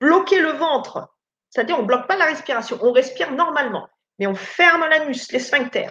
[0.00, 1.15] bloquer le ventre,
[1.56, 3.88] c'est-à-dire, on ne bloque pas la respiration, on respire normalement,
[4.18, 5.90] mais on ferme l'anus, les sphincters.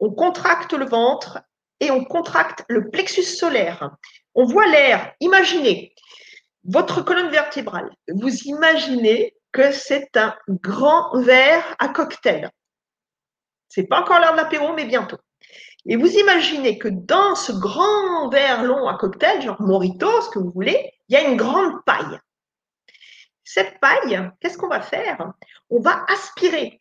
[0.00, 1.38] On contracte le ventre
[1.78, 3.92] et on contracte le plexus solaire.
[4.34, 5.12] On voit l'air.
[5.20, 5.94] Imaginez
[6.64, 7.88] votre colonne vertébrale.
[8.08, 12.50] Vous imaginez que c'est un grand verre à cocktail.
[13.68, 15.18] C'est pas encore l'heure de l'apéro, mais bientôt.
[15.86, 20.40] Et vous imaginez que dans ce grand verre long à cocktail, genre Morito, ce que
[20.40, 22.18] vous voulez, il y a une grande paille.
[23.44, 25.32] Cette paille, qu'est-ce qu'on va faire?
[25.70, 26.80] On va aspirer.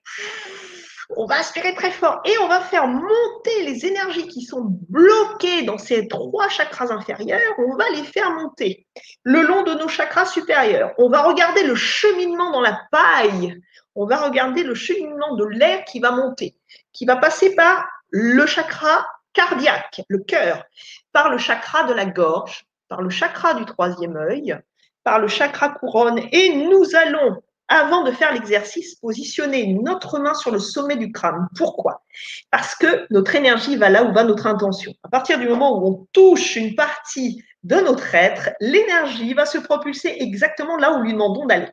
[1.18, 5.64] On va aspirer très fort et on va faire monter les énergies qui sont bloquées
[5.64, 7.54] dans ces trois chakras inférieurs.
[7.58, 8.88] On va les faire monter
[9.24, 10.94] le long de nos chakras supérieurs.
[10.98, 13.62] On va regarder le cheminement dans la paille.
[13.96, 16.56] On va regarder le cheminement de l'air qui va monter,
[16.94, 20.64] qui va passer par le chakra cardiaque, le cœur,
[21.12, 24.58] par le chakra de la gorge, par le chakra du troisième œil,
[25.04, 30.52] par le chakra couronne et nous allons, avant de faire l'exercice, positionner notre main sur
[30.52, 31.48] le sommet du crâne.
[31.58, 32.04] Pourquoi?
[32.52, 34.94] Parce que notre énergie va là où va notre intention.
[35.04, 39.58] À partir du moment où on touche une partie de notre être, l'énergie va se
[39.58, 41.70] propulser exactement là où nous lui demandons d'aller.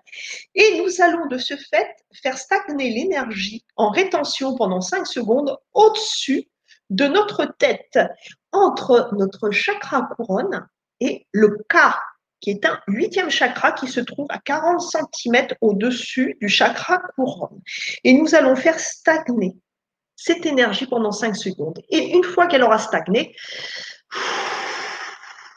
[0.54, 1.88] Et nous allons de ce fait
[2.22, 6.48] faire stagner l'énergie en rétention pendant 5 secondes au-dessus
[6.90, 7.98] de notre tête,
[8.52, 10.66] entre notre chakra couronne
[11.00, 11.76] et le K,
[12.40, 17.60] qui est un huitième chakra qui se trouve à 40 cm au-dessus du chakra couronne.
[18.04, 19.56] Et nous allons faire stagner
[20.16, 21.82] cette énergie pendant 5 secondes.
[21.88, 23.34] Et une fois qu'elle aura stagné,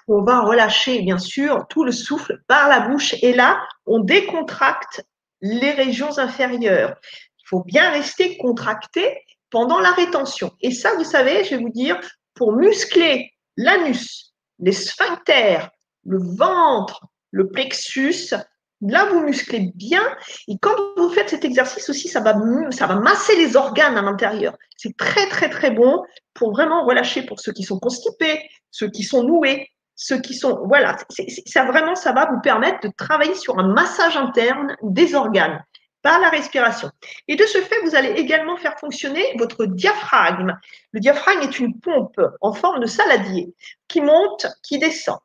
[0.08, 5.06] on va relâcher bien sûr tout le souffle par la bouche et là, on décontracte
[5.42, 6.96] les régions inférieures.
[7.40, 10.52] Il faut bien rester contracté pendant la rétention.
[10.62, 12.00] Et ça, vous savez, je vais vous dire,
[12.34, 15.70] pour muscler l'anus, les sphincters,
[16.06, 18.34] le ventre, le plexus,
[18.82, 20.04] là, vous musclez bien.
[20.48, 22.36] Et quand vous faites cet exercice aussi, ça va,
[22.72, 24.58] ça va masser les organes à l'intérieur.
[24.78, 29.04] C'est très, très, très bon pour vraiment relâcher pour ceux qui sont constipés, ceux qui
[29.04, 30.98] sont noués, ceux qui sont, voilà,
[31.46, 35.64] ça vraiment, ça va vous permettre de travailler sur un massage interne des organes
[36.02, 36.90] par la respiration.
[37.28, 40.58] Et de ce fait, vous allez également faire fonctionner votre diaphragme.
[40.92, 43.54] Le diaphragme est une pompe en forme de saladier
[43.88, 45.20] qui monte, qui descend.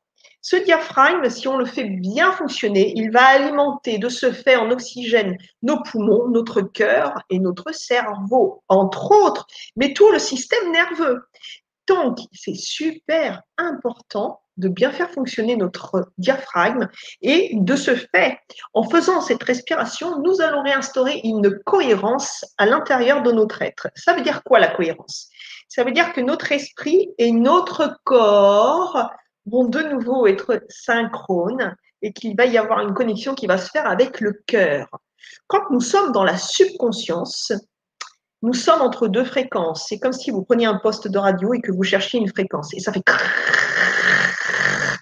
[0.51, 4.71] Ce diaphragme, si on le fait bien fonctionner, il va alimenter de ce fait en
[4.71, 11.21] oxygène nos poumons, notre cœur et notre cerveau, entre autres, mais tout le système nerveux.
[11.87, 16.89] Donc, c'est super important de bien faire fonctionner notre diaphragme
[17.21, 18.39] et de ce fait,
[18.73, 23.89] en faisant cette respiration, nous allons réinstaurer une cohérence à l'intérieur de notre être.
[23.95, 25.29] Ça veut dire quoi la cohérence?
[25.69, 29.11] Ça veut dire que notre esprit et notre corps
[29.49, 33.71] vont de nouveau être synchrones et qu'il va y avoir une connexion qui va se
[33.71, 34.89] faire avec le cœur.
[35.47, 37.53] Quand nous sommes dans la subconscience,
[38.43, 39.87] nous sommes entre deux fréquences.
[39.89, 42.73] C'est comme si vous preniez un poste de radio et que vous cherchiez une fréquence.
[42.75, 43.03] Et ça fait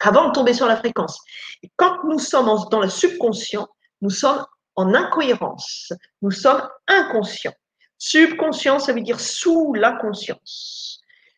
[0.01, 1.19] avant de tomber sur la fréquence.
[1.63, 3.67] Et quand nous sommes dans le subconscient,
[4.01, 4.45] nous sommes
[4.77, 5.93] en incohérence.
[6.23, 7.55] Nous sommes inconscients.
[7.99, 10.86] Subconscient, ça veut dire sous la conscience.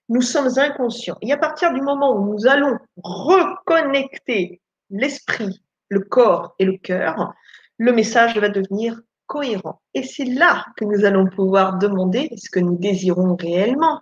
[0.09, 1.18] Nous sommes inconscients.
[1.21, 7.35] Et à partir du moment où nous allons reconnecter l'esprit, le corps et le cœur,
[7.79, 9.81] le message va devenir cohérent.
[9.94, 14.01] Et c'est là que nous allons pouvoir demander ce que nous désirons réellement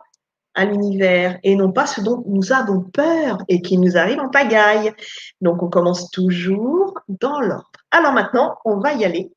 [0.54, 4.30] à l'univers et non pas ce dont nous avons peur et qui nous arrive en
[4.30, 4.92] pagaille.
[5.40, 7.70] Donc on commence toujours dans l'ordre.
[7.90, 9.30] Alors maintenant, on va y aller.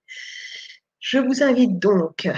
[0.99, 2.29] Je vous invite donc,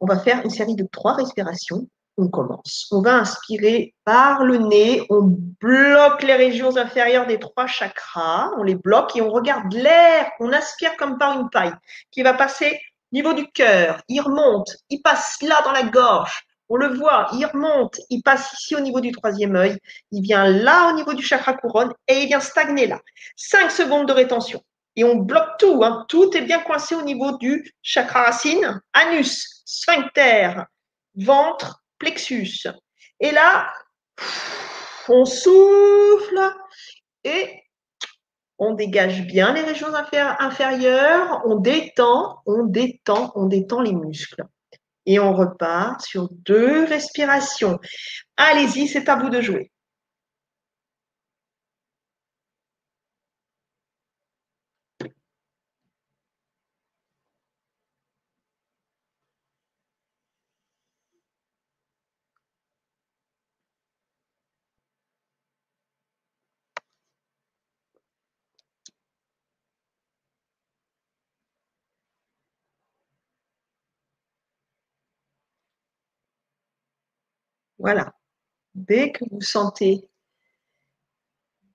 [0.00, 1.88] on va faire une série de trois respirations.
[2.18, 2.86] On commence.
[2.92, 8.62] On va inspirer par le nez, on bloque les régions inférieures des trois chakras, on
[8.62, 11.74] les bloque et on regarde l'air, on aspire comme par une paille
[12.10, 12.80] qui va passer
[13.12, 16.44] Niveau du cœur, il remonte, il passe là dans la gorge.
[16.68, 19.78] On le voit, il remonte, il passe ici au niveau du troisième œil,
[20.10, 23.00] il vient là au niveau du chakra couronne et il vient stagner là.
[23.36, 24.60] Cinq secondes de rétention.
[24.96, 26.04] Et on bloque tout, hein.
[26.08, 30.64] tout est bien coincé au niveau du chakra racine, anus, sphincter,
[31.14, 32.66] ventre, plexus.
[33.20, 33.72] Et là,
[35.08, 36.54] on souffle
[37.24, 37.62] et
[38.58, 44.44] on dégage bien les régions inférieures, on détend, on détend, on détend les muscles.
[45.04, 47.78] Et on repart sur deux respirations.
[48.36, 49.70] Allez-y, c'est à vous de jouer.
[77.86, 78.12] Voilà.
[78.74, 80.10] Dès que vous sentez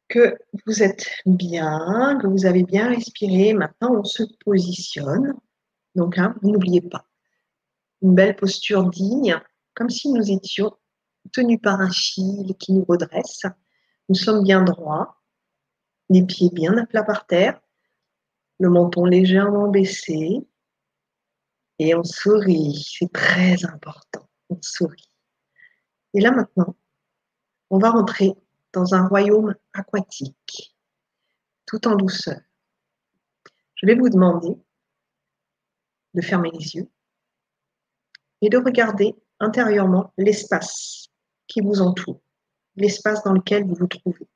[0.10, 5.34] que vous êtes bien, que vous avez bien respiré, maintenant on se positionne.
[5.95, 7.06] Donc, hein, n'oubliez pas,
[8.02, 9.39] une belle posture digne,
[9.74, 10.74] comme si nous étions
[11.32, 13.43] tenus par un fil qui nous redresse.
[14.10, 15.15] Nous sommes bien droits,
[16.10, 17.58] les pieds bien à plat par terre,
[18.60, 20.45] le menton légèrement baissé,
[21.80, 22.86] et on sourit.
[23.00, 25.11] C'est très important, on sourit.
[26.13, 26.76] Et là maintenant,
[27.69, 28.34] on va rentrer
[28.74, 30.76] dans un royaume aquatique,
[31.65, 32.39] tout en douceur.
[33.76, 34.56] Je vais vous demander
[36.13, 36.89] de fermer les yeux
[38.41, 41.08] et de regarder intérieurement l'espace
[41.47, 42.21] qui vous entoure,
[42.76, 44.28] l'espace dans lequel vous vous trouvez,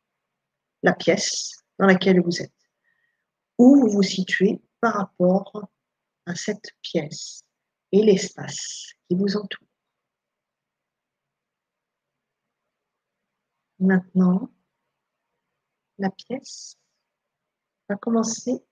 [0.83, 2.53] la pièce dans laquelle vous êtes,
[3.57, 5.69] où vous vous situez par rapport
[6.25, 7.41] à cette pièce
[7.91, 9.64] et l'espace qui vous entoure.
[13.79, 14.49] Maintenant,
[15.97, 16.77] la pièce
[17.89, 18.63] va commencer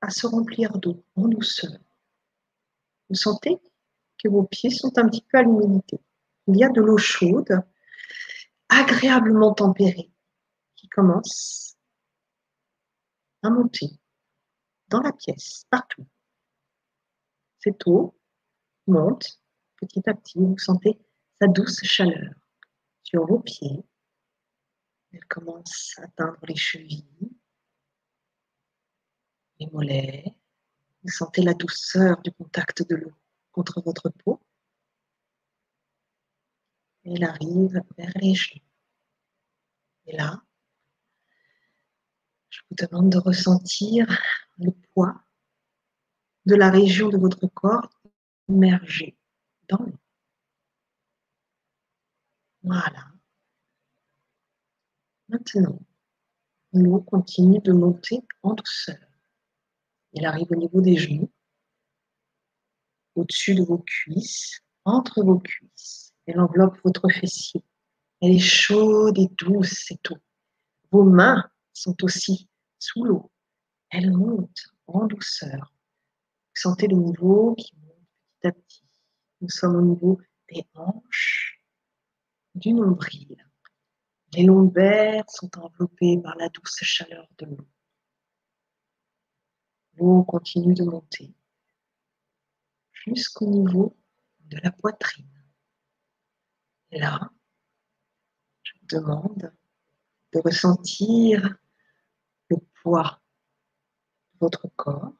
[0.00, 1.72] à se remplir d'eau en douceur.
[3.08, 3.58] Vous sentez
[4.22, 6.00] que vos pieds sont un petit peu à l'humidité.
[6.46, 7.62] Il y a de l'eau chaude,
[8.68, 10.10] agréablement tempérée,
[10.76, 11.76] qui commence
[13.42, 13.90] à monter
[14.88, 16.06] dans la pièce, partout.
[17.60, 18.14] Cette eau
[18.86, 19.40] monte
[19.76, 20.98] petit à petit, vous sentez
[21.40, 22.34] sa douce chaleur
[23.02, 23.84] sur vos pieds.
[25.18, 27.32] Elle commence à atteindre les chevilles,
[29.58, 30.36] les mollets.
[31.02, 33.12] Vous sentez la douceur du contact de l'eau
[33.50, 34.40] contre votre peau.
[37.04, 38.62] Elle arrive vers les genoux.
[40.06, 40.40] Et là,
[42.50, 44.06] je vous demande de ressentir
[44.58, 45.20] le poids
[46.46, 47.90] de la région de votre corps
[48.46, 49.18] immergée
[49.68, 49.98] dans l'eau.
[52.62, 53.17] Voilà.
[55.28, 55.78] Maintenant,
[56.72, 58.96] l'eau continue de monter en douceur.
[60.14, 61.30] Elle arrive au niveau des genoux,
[63.14, 66.14] au-dessus de vos cuisses, entre vos cuisses.
[66.26, 67.62] Elle enveloppe votre fessier.
[68.20, 70.18] Elle est chaude et douce, cette eau.
[70.90, 73.30] Vos mains sont aussi sous l'eau.
[73.90, 75.74] Elle monte en douceur.
[76.48, 78.06] Vous sentez le niveau qui monte
[78.40, 78.84] petit à petit.
[79.40, 81.62] Nous sommes au niveau des hanches,
[82.54, 83.47] du nombril.
[84.32, 87.68] Les lombaires sont enveloppées par la douce chaleur de l'eau.
[89.94, 91.34] L'eau continue de monter
[92.92, 93.96] jusqu'au niveau
[94.40, 95.26] de la poitrine.
[96.90, 97.30] Là,
[98.62, 99.52] je vous demande
[100.32, 101.56] de ressentir
[102.50, 103.20] le poids
[104.34, 105.12] de votre corps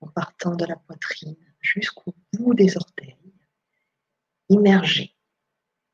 [0.00, 3.34] en partant de la poitrine jusqu'au bout des orteils,
[4.48, 5.14] immergé.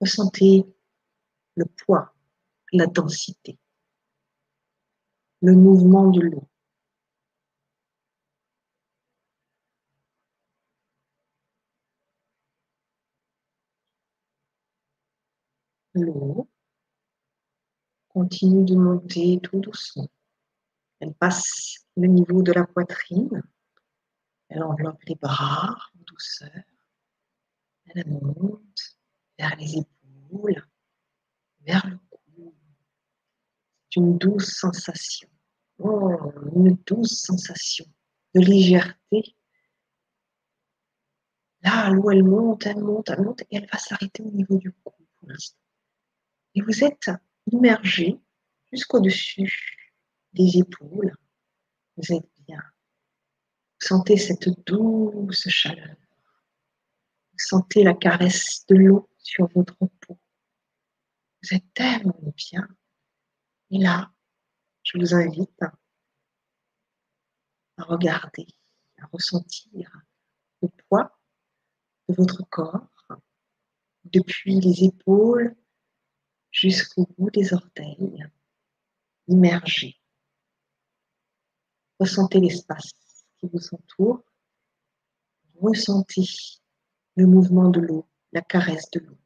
[0.01, 0.67] Ressentez
[1.57, 2.15] le poids,
[2.73, 3.59] la densité,
[5.43, 6.49] le mouvement de l'eau.
[15.95, 16.49] L'eau
[18.09, 20.09] continue de monter tout doucement.
[21.01, 23.43] Elle passe le niveau de la poitrine.
[24.49, 26.63] Elle enveloppe les bras en douceur.
[27.87, 28.99] Elle monte
[29.39, 30.67] vers les épaules,
[31.67, 32.55] vers le cou.
[33.91, 35.29] C'est une douce sensation.
[35.79, 37.85] Oh, une douce sensation
[38.35, 39.37] de légèreté.
[41.63, 44.73] Là, l'eau, elle monte, elle monte, elle monte, et elle va s'arrêter au niveau du
[44.73, 45.59] cou pour l'instant.
[46.55, 47.11] Et vous êtes
[47.51, 48.19] immergé
[48.73, 49.93] jusqu'au-dessus
[50.33, 51.15] des épaules.
[51.97, 52.63] Vous êtes bien.
[53.81, 55.97] Vous sentez cette douce chaleur.
[57.33, 60.19] Vous sentez la caresse de l'eau sur votre peau.
[61.49, 62.69] Vous êtes tellement bien.
[63.71, 64.13] Et là,
[64.83, 65.63] je vous invite
[67.77, 68.47] à regarder,
[68.99, 69.93] à ressentir
[70.63, 71.17] le poids
[72.09, 72.89] de votre corps
[74.05, 75.55] depuis les épaules
[76.51, 78.27] jusqu'au bout des orteils,
[79.29, 80.01] immergé.
[82.01, 84.25] Ressentez l'espace qui vous entoure.
[85.61, 86.29] Ressentez
[87.15, 89.19] le mouvement de l'eau, la caresse de l'eau.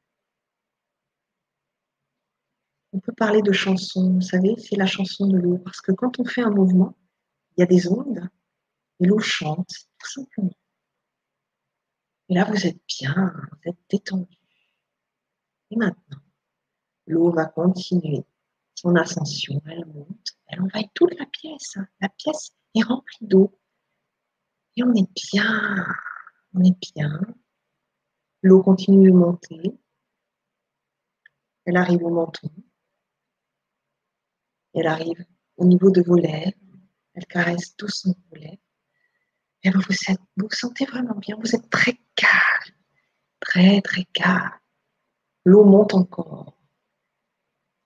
[2.93, 6.19] On peut parler de chanson, vous savez, c'est la chanson de l'eau, parce que quand
[6.19, 6.97] on fait un mouvement,
[7.57, 8.29] il y a des ondes,
[8.99, 10.57] et l'eau chante, tout simplement.
[12.29, 14.37] Et là, vous êtes bien, vous êtes détendu.
[15.71, 16.19] Et maintenant,
[17.07, 18.25] l'eau va continuer
[18.75, 21.77] son ascension, elle monte, elle envahit toute la pièce.
[22.01, 23.59] La pièce est remplie d'eau.
[24.77, 25.87] Et on est bien,
[26.55, 27.21] on est bien.
[28.43, 29.79] L'eau continue de monter.
[31.67, 32.49] Elle arrive au menton.
[34.81, 35.27] Elle arrive
[35.59, 36.57] au niveau de vos lèvres.
[37.13, 38.57] Elle caresse doucement vos lèvres.
[39.63, 41.37] Et vous, vous, vous sentez vraiment bien.
[41.39, 42.77] Vous êtes très calme.
[43.41, 44.59] Très, très calme.
[45.45, 46.59] L'eau monte encore.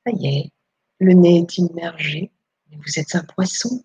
[0.07, 0.52] Ça y est,
[1.00, 2.30] le nez est immergé.
[2.70, 3.85] Vous êtes un poisson.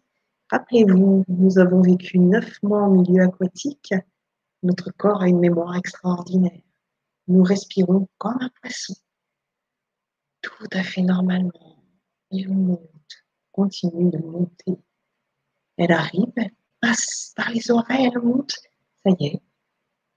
[0.52, 3.95] Rappelez-vous, nous avons vécu neuf mois en milieu aquatique.
[4.62, 6.62] Notre corps a une mémoire extraordinaire.
[7.28, 8.93] Nous respirons comme un poisson.
[10.41, 11.84] Tout à fait normalement.
[13.51, 14.77] Continue de monter.
[15.77, 18.54] Elle arrive, elle passe par les oreilles, elle monte.
[19.06, 19.41] Ça y est,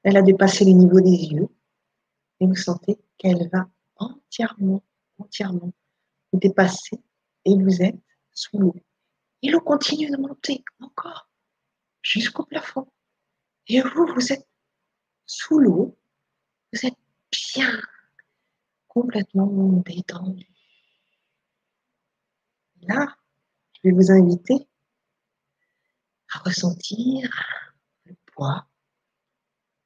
[0.02, 1.48] elle a dépassé le niveau des yeux.
[2.40, 4.82] Et vous sentez qu'elle va entièrement,
[5.18, 5.72] entièrement
[6.32, 6.98] vous dépassez
[7.44, 8.00] et vous êtes
[8.32, 8.74] sous l'eau.
[9.42, 11.28] Et l'eau continue de monter encore
[12.00, 12.90] jusqu'au plafond.
[13.68, 14.46] Et vous, vous êtes
[15.26, 15.98] sous l'eau,
[16.72, 16.98] vous êtes
[17.54, 17.80] bien,
[18.88, 19.46] complètement
[19.84, 20.48] détendu.
[22.82, 23.16] Là,
[23.82, 24.68] je vais vous inviter
[26.32, 27.30] à ressentir
[28.04, 28.66] le poids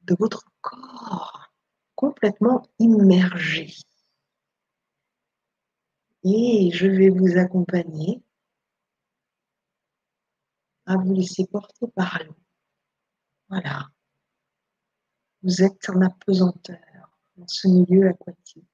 [0.02, 1.52] de votre corps
[1.94, 3.74] complètement immergé.
[6.24, 8.22] Et je vais vous accompagner
[10.84, 12.36] à vous laisser porter par l'eau.
[13.48, 13.88] Voilà.
[15.42, 18.68] Vous êtes en apesanteur dans ce milieu aquatique.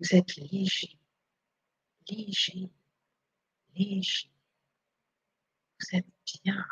[0.00, 0.98] Vous êtes léger,
[2.08, 2.70] léger,
[3.78, 3.84] Vous
[5.92, 6.06] êtes
[6.42, 6.64] bien.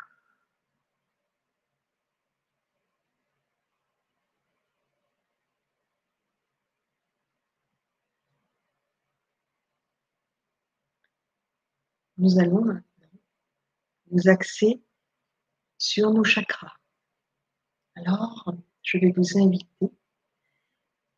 [12.17, 13.09] Nous allons maintenant
[14.09, 14.81] nous axer
[15.77, 16.73] sur nos chakras.
[17.95, 18.51] Alors,
[18.81, 19.67] je vais vous inviter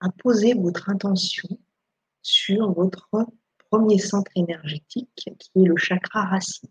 [0.01, 1.47] à poser votre intention
[2.21, 3.07] sur votre
[3.69, 6.69] premier centre énergétique qui est le chakra racine.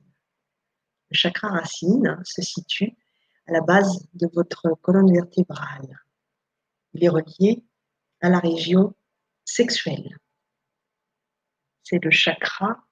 [1.10, 2.96] Le chakra racine se situe
[3.46, 6.00] à la base de votre colonne vertébrale.
[6.94, 7.64] Il est relié
[8.20, 8.94] à la région
[9.44, 10.16] sexuelle.
[11.82, 12.82] C'est le chakra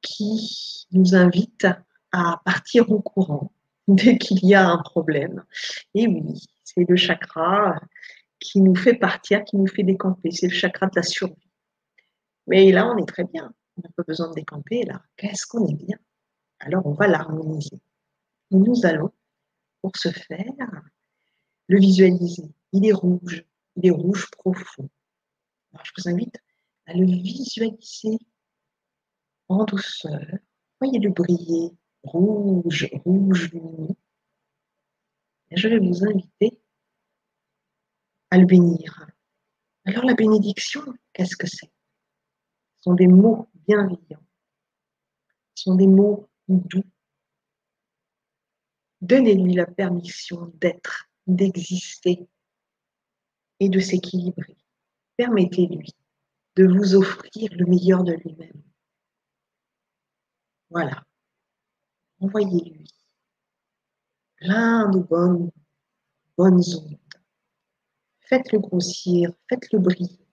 [0.00, 1.66] qui nous invite
[2.12, 3.52] à partir au courant
[3.88, 5.44] dès qu'il y a un problème.
[5.94, 7.78] Et oui, c'est le chakra
[8.40, 10.30] qui nous fait partir, qui nous fait décamper.
[10.30, 11.45] C'est le chakra de la survie.
[12.46, 13.52] Mais là, on est très bien.
[13.76, 14.84] On n'a pas besoin de décamper.
[14.84, 15.98] Là, qu'est-ce qu'on est bien?
[16.60, 17.80] Alors, on va l'harmoniser.
[18.50, 19.12] Nous allons,
[19.82, 20.82] pour ce faire,
[21.68, 22.50] le visualiser.
[22.72, 23.44] Il est rouge.
[23.76, 24.88] Il est rouge profond.
[25.82, 26.36] Je vous invite
[26.86, 28.18] à le visualiser
[29.48, 30.24] en douceur.
[30.80, 31.72] Voyez-le briller
[32.02, 33.96] rouge, rouge lumineux.
[35.50, 36.60] Je vais vous inviter
[38.30, 39.06] à le bénir.
[39.84, 40.82] Alors la bénédiction,
[41.12, 41.66] qu'est-ce que c'est?
[41.66, 41.75] Ce
[42.86, 44.22] sont des mots bienveillants.
[45.56, 46.84] Sont des mots doux.
[49.00, 52.28] Donnez-lui la permission d'être, d'exister
[53.58, 54.56] et de s'équilibrer.
[55.16, 55.96] Permettez-lui
[56.54, 58.62] de vous offrir le meilleur de lui-même.
[60.70, 61.02] Voilà.
[62.20, 62.88] Envoyez-lui
[64.36, 65.50] plein de bonnes,
[66.38, 66.98] bonnes ondes.
[68.20, 70.25] Faites-le grossir, faites-le briller.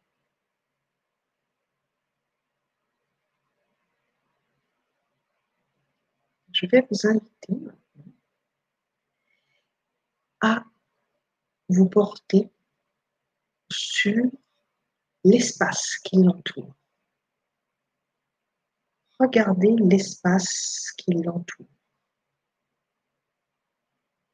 [6.64, 7.76] Je vais vous inviter
[10.40, 10.64] à
[11.68, 12.50] vous porter
[13.70, 14.24] sur
[15.26, 16.74] l'espace qui l'entoure.
[19.20, 21.68] Regardez l'espace qui l'entoure.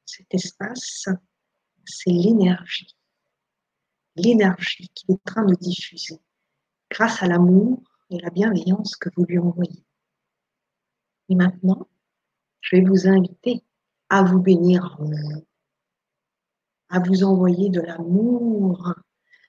[0.05, 1.09] Cet espace,
[1.83, 2.95] c'est l'énergie.
[4.15, 6.19] L'énergie qu'il est en train de diffuser
[6.91, 9.83] grâce à l'amour et la bienveillance que vous lui envoyez.
[11.29, 11.87] Et maintenant,
[12.61, 13.63] je vais vous inviter
[14.09, 14.97] à vous bénir
[16.89, 18.93] à vous envoyer de l'amour,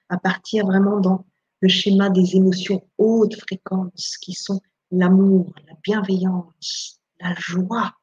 [0.08, 1.26] à partir vraiment dans
[1.60, 7.94] le schéma des émotions hautes fréquences qui sont l'amour, la bienveillance, la joie.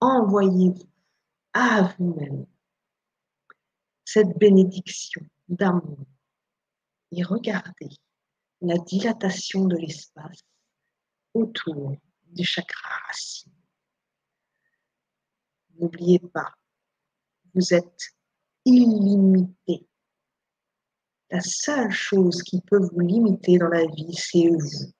[0.00, 0.88] Envoyez-vous
[1.52, 2.46] à vous-même
[4.04, 6.06] cette bénédiction d'amour
[7.12, 7.90] et regardez
[8.60, 10.40] la dilatation de l'espace
[11.34, 13.52] autour du chakra racine.
[15.78, 16.54] N'oubliez pas,
[17.54, 18.14] vous êtes
[18.64, 19.86] illimité.
[21.30, 24.92] La seule chose qui peut vous limiter dans la vie, c'est vous.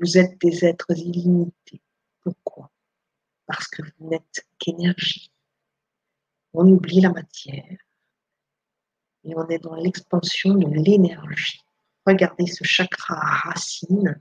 [0.00, 1.80] Vous êtes des êtres illimités.
[2.20, 2.70] Pourquoi?
[3.46, 5.30] Parce que vous n'êtes qu'énergie.
[6.52, 7.78] On oublie la matière
[9.24, 11.60] et on est dans l'expansion de l'énergie.
[12.06, 14.20] Regardez ce chakra racine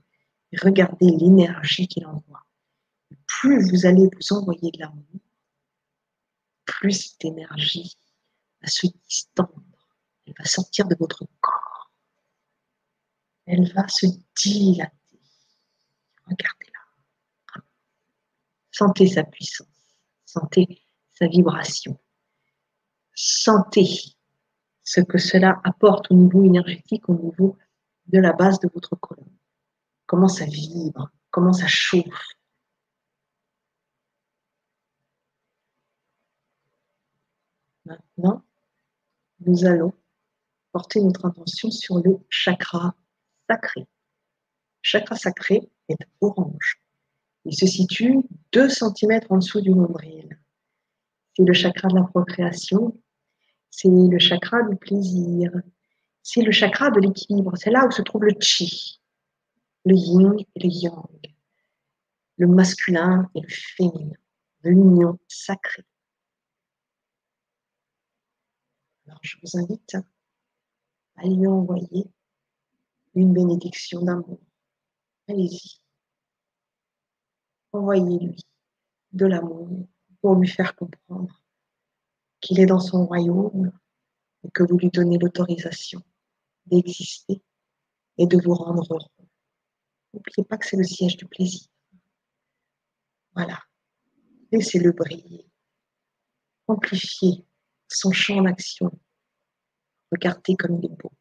[0.52, 2.44] et regardez l'énergie qu'il envoie.
[3.28, 5.06] Plus vous allez vous envoyer de l'amour,
[6.66, 7.98] plus cette énergie
[8.62, 9.64] va se distendre,
[10.26, 11.92] elle va sortir de votre corps,
[13.46, 14.06] elle va se
[14.36, 15.22] dilater.
[16.26, 17.64] Regardez-la.
[18.72, 19.68] Sentez sa puissance,
[20.26, 22.00] sentez sa vibration,
[23.14, 24.16] sentez
[24.84, 27.58] ce que cela apporte au niveau énergétique, au niveau
[28.08, 29.38] de la base de votre colonne.
[30.06, 32.36] Comment ça vibre, comment ça chauffe.
[37.86, 38.44] Maintenant,
[39.42, 39.94] nous allons
[40.72, 42.96] porter notre intention sur le chakra
[43.50, 43.82] sacré.
[43.82, 43.88] Le
[44.82, 46.82] chakra sacré est orange.
[47.46, 48.20] Il se situe
[48.54, 50.40] 2 cm en dessous du nombril.
[51.36, 52.98] C'est le chakra de la procréation
[53.76, 55.52] c'est le chakra du plaisir,
[56.22, 59.02] c'est le chakra de l'équilibre, c'est là où se trouve le chi.
[59.84, 61.34] le yin et le yang,
[62.38, 64.16] le masculin et le féminin,
[64.64, 65.86] l'union sacrée.
[69.08, 69.98] Alors je vous invite
[71.16, 72.06] à lui envoyer
[73.16, 74.40] une bénédiction d'amour.
[75.28, 75.80] Allez-y.
[77.72, 78.46] Envoyez-lui
[79.12, 79.88] de l'amour
[80.22, 81.44] pour lui faire comprendre
[82.40, 83.72] qu'il est dans son royaume
[84.44, 86.02] et que vous lui donnez l'autorisation
[86.66, 87.42] d'exister
[88.18, 89.28] et de vous rendre heureux.
[90.14, 91.68] N'oubliez pas que c'est le siège du plaisir.
[93.34, 93.60] Voilà.
[94.52, 95.50] Laissez-le briller.
[96.68, 97.46] Amplifiez
[97.96, 98.92] son champ d'action.
[100.12, 101.12] Regardez comme il est beau.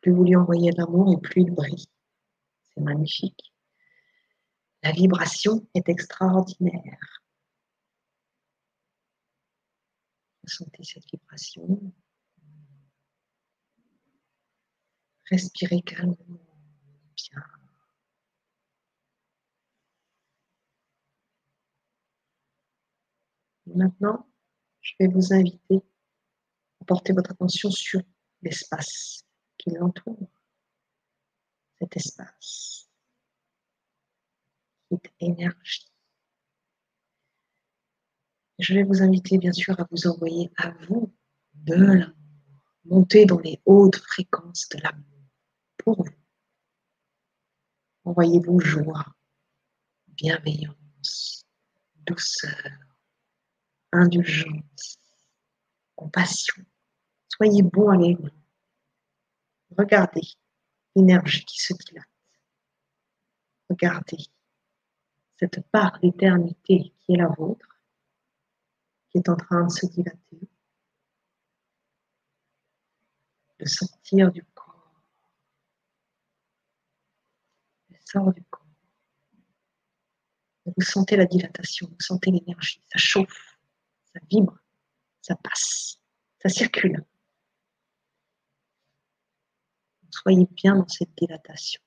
[0.00, 1.86] Plus vous lui envoyez de l'amour et plus il brille.
[2.62, 3.52] C'est magnifique.
[4.82, 7.22] La vibration est extraordinaire.
[10.42, 11.92] Ressentez cette vibration.
[15.30, 16.16] Respirez calmement,
[17.16, 17.42] bien.
[23.66, 24.26] maintenant,
[24.84, 25.80] je vais vous inviter
[26.80, 28.02] à porter votre attention sur
[28.42, 29.24] l'espace
[29.56, 30.30] qui l'entoure.
[31.80, 32.88] Cet espace,
[34.90, 35.90] cette énergie.
[38.58, 41.12] Je vais vous inviter bien sûr à vous envoyer à vous
[41.54, 42.14] de l'amour,
[42.84, 45.24] monter dans les hautes fréquences de l'amour
[45.78, 46.14] pour vous.
[48.04, 49.06] Envoyez-vous joie,
[50.08, 51.46] bienveillance,
[52.06, 52.93] douceur,
[53.94, 54.98] indulgence,
[55.94, 56.64] compassion.
[57.28, 58.32] Soyez bon à l'aimer.
[59.76, 60.22] Regardez
[60.94, 62.08] l'énergie qui se dilate.
[63.68, 64.18] Regardez
[65.36, 67.80] cette part d'éternité qui est la vôtre,
[69.10, 70.48] qui est en train de se dilater,
[73.58, 75.02] de sortir du corps,
[77.90, 78.62] Elle sort du corps.
[80.66, 83.53] Vous sentez la dilatation, vous sentez l'énergie, ça chauffe,
[84.14, 84.58] ça vibre,
[85.22, 85.98] ça passe,
[86.40, 87.04] ça circule.
[90.10, 91.80] Soyez bien dans cette dilatation.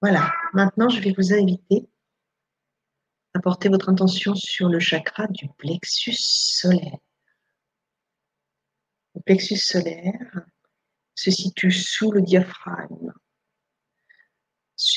[0.00, 1.88] Voilà, maintenant je vais vous inviter
[3.38, 6.98] à porter votre intention sur le chakra du plexus solaire.
[9.14, 10.44] Le plexus solaire
[11.14, 13.12] se situe sous le diaphragme,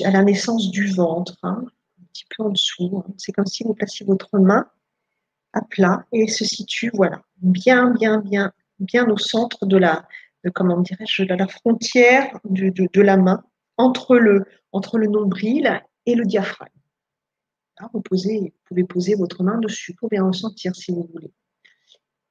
[0.03, 1.63] à la naissance du ventre, hein,
[2.01, 3.03] un petit peu en dessous.
[3.05, 3.13] Hein.
[3.17, 4.67] C'est comme si vous placiez votre main
[5.53, 10.07] à plat et se situe, voilà, bien, bien, bien, bien au centre de la,
[10.55, 13.43] comment dirais-je, de la frontière de, la main,
[13.77, 16.80] entre le, entre le nombril et le diaphragme.
[17.93, 21.33] Vous, vous pouvez poser votre main dessus pour bien ressentir si vous voulez.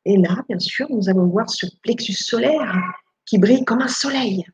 [0.05, 2.75] Et là, bien sûr, nous allons voir ce plexus solaire
[3.27, 4.45] qui brille comme un soleil.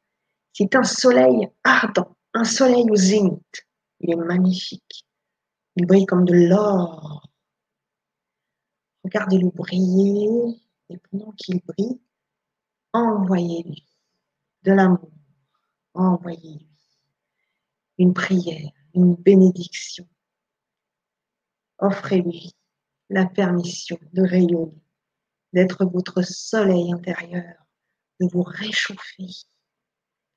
[0.53, 3.67] C'est un soleil ardent, un soleil au zénith.
[4.01, 5.07] Il est magnifique.
[5.77, 7.29] Il brille comme de l'or.
[9.05, 12.01] Regardez-le briller et pendant qu'il brille,
[12.93, 13.87] envoyez-lui
[14.63, 15.11] de l'amour.
[15.95, 16.67] Envoyez-lui
[17.99, 20.07] une prière, une bénédiction.
[21.79, 22.55] Offrez-lui
[23.11, 24.83] la permission de rayonner,
[25.53, 27.67] d'être votre soleil intérieur
[28.21, 29.29] de vous réchauffer,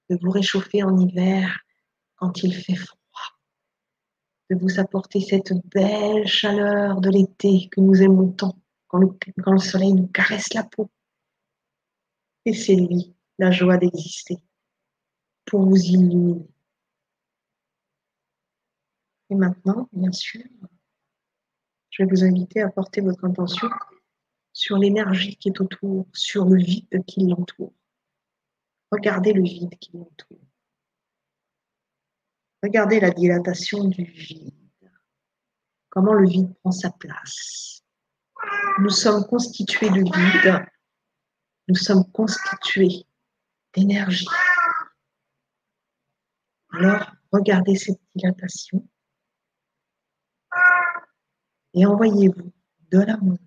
[0.09, 1.59] de vous réchauffer en hiver
[2.15, 2.97] quand il fait froid,
[4.49, 8.55] de vous apporter cette belle chaleur de l'été que nous aimons tant
[8.87, 10.89] quand le, soleil nous caresse la peau.
[12.45, 14.37] Et c'est lui la joie d'exister
[15.45, 16.47] pour vous illuminer.
[19.29, 20.43] Et maintenant, bien sûr,
[21.99, 23.67] je vais vous inviter à porter votre intention
[24.53, 27.73] sur l'énergie qui est autour, sur le vide qui l'entoure.
[28.89, 30.39] Regardez le vide qui l'entoure.
[32.63, 34.53] Regardez la dilatation du vide.
[35.89, 37.83] Comment le vide prend sa place.
[38.79, 40.65] Nous sommes constitués de vide.
[41.67, 43.05] Nous sommes constitués
[43.75, 44.27] d'énergie.
[46.71, 48.87] Alors, regardez cette dilatation
[51.73, 52.51] et envoyez-vous
[52.91, 53.37] de l'amour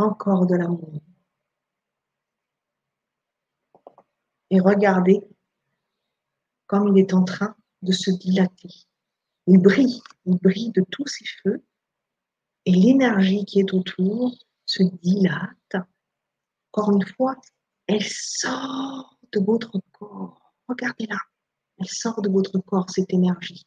[0.00, 0.92] encore de l'amour.
[4.50, 5.20] Et regardez
[6.66, 8.70] comme il est en train de se dilater.
[9.46, 11.64] Il brille, il brille de tous ses feux
[12.64, 14.36] et l'énergie qui est autour
[14.66, 15.76] se dilate.
[16.72, 17.36] Encore une fois,
[17.86, 20.54] elle sort de votre corps.
[20.68, 21.18] Regardez-la.
[21.78, 23.66] Elle sort de votre corps, cette énergie.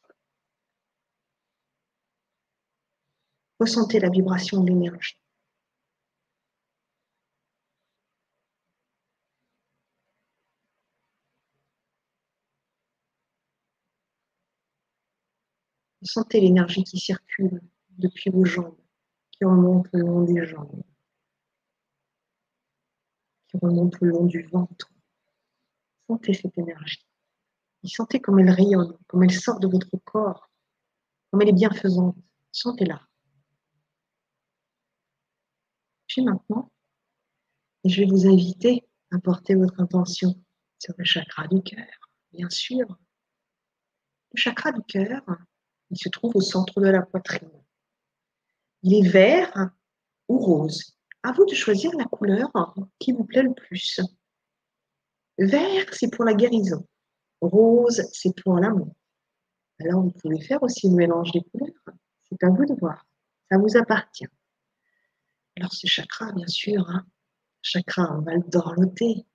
[3.59, 5.17] Ressentez la vibration de l'énergie.
[16.03, 17.61] Sentez l'énergie qui circule
[17.97, 18.75] depuis vos jambes,
[19.31, 20.83] qui remonte le long des jambes,
[23.47, 24.91] qui remonte le long du ventre.
[26.07, 27.05] Sentez cette énergie.
[27.85, 30.49] Sentez comme elle rayonne, comme elle sort de votre corps,
[31.31, 32.17] comme elle est bienfaisante.
[32.51, 33.01] Sentez-la.
[36.21, 36.71] Maintenant,
[37.85, 40.35] je vais vous inviter à porter votre intention
[40.79, 41.87] sur le chakra du cœur,
[42.31, 42.85] bien sûr.
[44.33, 45.21] Le chakra du cœur,
[45.89, 47.49] il se trouve au centre de la poitrine.
[48.83, 49.71] Il est vert
[50.27, 50.95] ou rose.
[51.23, 52.51] À vous de choisir la couleur
[52.99, 53.99] qui vous plaît le plus.
[55.37, 56.85] Vert, c'est pour la guérison.
[57.41, 58.93] Rose, c'est pour l'amour.
[59.79, 61.73] Alors, vous pouvez faire aussi le mélange des couleurs.
[62.23, 63.05] C'est à vous de voir.
[63.49, 64.27] Ça vous appartient.
[65.55, 67.05] Alors, ce chakra, bien sûr, hein,
[67.61, 69.25] chakra, on va le dorloter.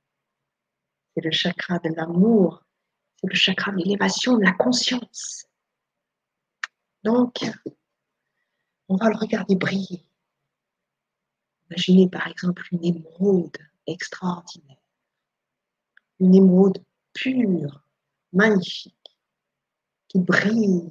[1.15, 2.65] C'est le chakra de l'amour.
[3.17, 5.47] C'est le chakra de l'élévation de la conscience.
[7.05, 7.45] Donc,
[8.89, 10.05] on va le regarder briller.
[11.71, 14.83] Imaginez par exemple une émeraude extraordinaire,
[16.19, 17.83] une émeraude pure,
[18.33, 18.95] magnifique,
[20.09, 20.91] qui brille.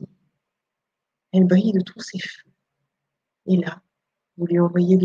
[1.33, 2.51] Elle brille de tous ses feux.
[3.47, 3.81] Et là,
[4.37, 4.99] vous lui envoyez,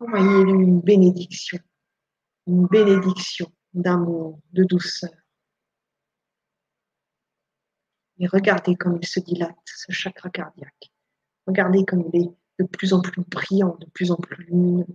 [0.00, 1.58] envoyez une bénédiction,
[2.46, 5.10] une bénédiction d'amour, de douceur.
[8.18, 10.92] Et regardez comme il se dilate, ce chakra cardiaque.
[11.46, 14.86] Regardez comme il est de plus en plus brillant, de plus en plus lumineux.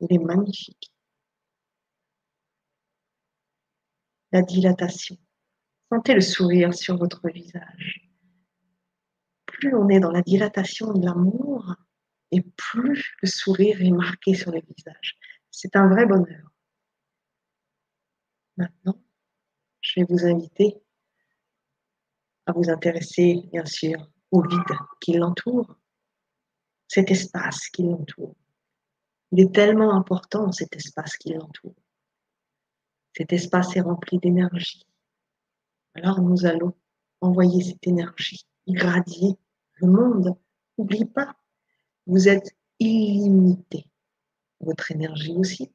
[0.00, 0.92] Il est magnifique.
[4.32, 5.16] La dilatation.
[5.92, 8.10] Sentez le sourire sur votre visage.
[9.46, 11.76] Plus on est dans la dilatation de l'amour,
[12.34, 15.16] et plus le sourire est marqué sur le visage.
[15.52, 16.50] C'est un vrai bonheur.
[18.56, 19.00] Maintenant,
[19.80, 20.82] je vais vous inviter
[22.46, 25.76] à vous intéresser, bien sûr, au vide qui l'entoure,
[26.88, 28.34] cet espace qui l'entoure.
[29.30, 31.76] Il est tellement important, cet espace qui l'entoure.
[33.16, 34.84] Cet espace est rempli d'énergie.
[35.94, 36.74] Alors nous allons
[37.20, 39.38] envoyer cette énergie, irradier
[39.74, 40.36] le monde.
[40.76, 41.36] N'oublie pas,
[42.06, 43.86] vous êtes illimité.
[44.60, 45.72] Votre énergie aussi.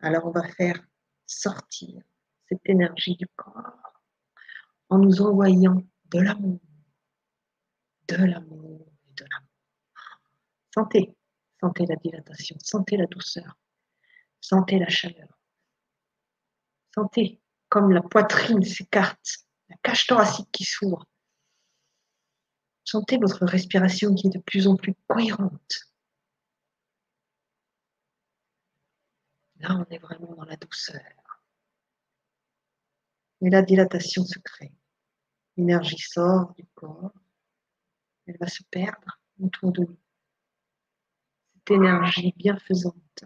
[0.00, 0.84] Alors on va faire
[1.26, 2.02] sortir
[2.48, 4.02] cette énergie du corps
[4.88, 6.60] en nous envoyant de l'amour,
[8.08, 9.48] de l'amour et de l'amour.
[10.74, 11.14] Sentez,
[11.60, 13.56] sentez la dilatation, sentez la douceur,
[14.40, 15.28] sentez la chaleur.
[16.94, 21.06] Sentez comme la poitrine s'écarte, la cage thoracique qui s'ouvre.
[22.84, 25.92] Sentez votre respiration qui est de plus en plus cohérente.
[29.60, 31.00] Là, on est vraiment dans la douceur.
[33.40, 34.72] Et la dilatation se crée.
[35.56, 37.12] L'énergie sort du corps,
[38.26, 39.98] elle va se perdre autour de nous.
[41.54, 43.24] Cette énergie bienfaisante.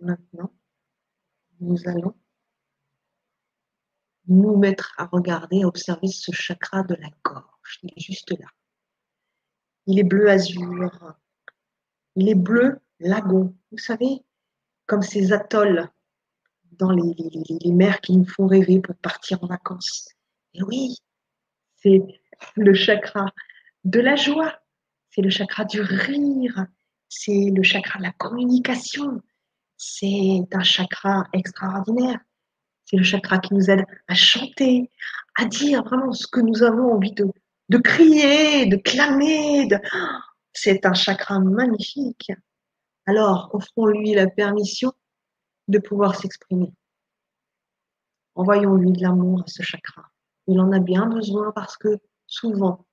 [0.00, 0.57] Maintenant,
[1.60, 2.14] nous allons
[4.26, 7.80] nous mettre à regarder, à observer ce chakra de la gorge.
[7.82, 8.46] Il est juste là.
[9.86, 11.16] Il est bleu azur.
[12.14, 13.56] Il est bleu lagon.
[13.70, 14.24] Vous savez,
[14.86, 15.88] comme ces atolls
[16.72, 17.14] dans les,
[17.60, 20.08] les, mers qui nous font rêver pour partir en vacances.
[20.54, 20.96] Et oui,
[21.76, 22.02] c'est
[22.56, 23.32] le chakra
[23.84, 24.60] de la joie,
[25.10, 26.66] c'est le chakra du rire,
[27.08, 29.22] c'est le chakra de la communication,
[29.78, 32.18] c'est un chakra extraordinaire.
[32.84, 34.90] C'est le chakra qui nous aide à chanter,
[35.36, 39.68] à dire vraiment ce que nous avons envie de, crier, de clamer.
[40.52, 42.32] C'est un chakra magnifique.
[43.06, 44.92] Alors, offrons-lui la permission
[45.68, 46.72] de pouvoir s'exprimer.
[48.34, 50.10] Envoyons-lui de l'amour à ce chakra.
[50.48, 52.86] Il en a bien besoin parce que souvent,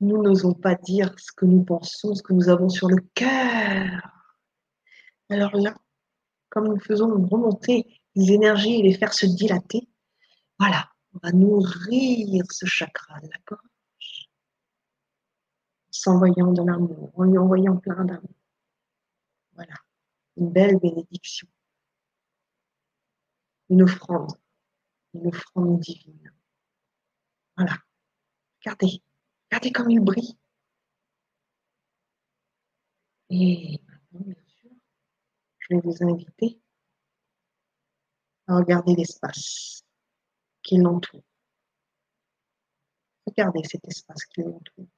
[0.00, 4.02] nous n'osons pas dire ce que nous pensons, ce que nous avons sur le cœur.
[5.30, 5.74] Alors là,
[6.50, 9.88] comme nous faisons remonter les énergies et les faire se dilater,
[10.58, 14.28] voilà, on va nourrir ce chakra de la gorge,
[15.90, 18.34] s'envoyant de l'amour, en lui envoyant plein d'amour.
[19.54, 19.74] Voilà,
[20.36, 21.48] une belle bénédiction.
[23.68, 24.32] Une offrande,
[25.14, 26.32] une offrande divine.
[27.56, 27.76] Voilà.
[28.60, 29.02] Regardez,
[29.50, 30.36] regardez comme il brille.
[33.30, 33.80] Et
[35.70, 36.60] je vais vous inviter
[38.48, 39.84] à regarder l'espace
[40.62, 41.22] qui l'entoure.
[43.26, 44.88] Regardez cet espace qui l'entoure.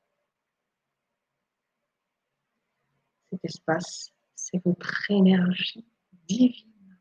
[3.30, 5.86] Cet espace, c'est votre énergie
[6.26, 6.98] divine.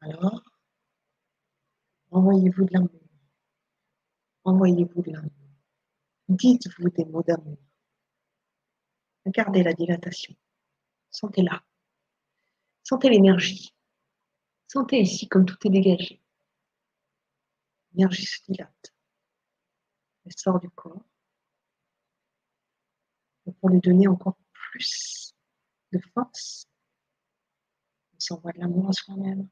[0.00, 0.42] Alors,
[2.10, 3.08] envoyez-vous de l'amour.
[4.44, 5.30] Envoyez-vous de l'amour.
[6.28, 7.58] Dites-vous des mots d'amour.
[9.24, 10.34] Regardez la dilatation.
[11.10, 11.62] Sentez-la.
[12.88, 13.74] Sentez l'énergie.
[14.66, 16.22] Sentez ici comme tout est dégagé.
[17.92, 18.94] L'énergie se dilate.
[20.24, 21.04] Elle sort du corps.
[23.60, 25.34] pour lui donner encore plus
[25.92, 26.66] de force,
[28.14, 29.50] on s'envoie de l'amour à soi-même,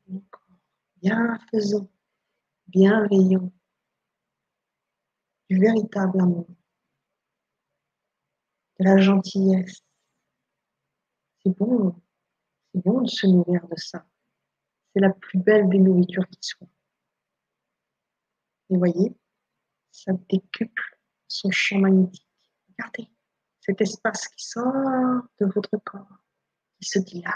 [0.96, 1.90] bienfaisant,
[2.68, 3.52] bienveillant,
[5.50, 6.48] du véritable amour,
[8.78, 9.82] de la gentillesse.
[11.42, 12.00] C'est bon,
[12.76, 14.06] bon de se nourrir de ça.
[14.92, 16.68] C'est la plus belle des nourritures qui soit.
[18.70, 19.16] Et voyez,
[19.90, 20.98] ça décuple
[21.28, 22.26] son champ magnétique.
[22.70, 23.10] Regardez
[23.60, 24.72] cet espace qui sort
[25.40, 26.18] de votre corps,
[26.78, 27.34] qui se dilate.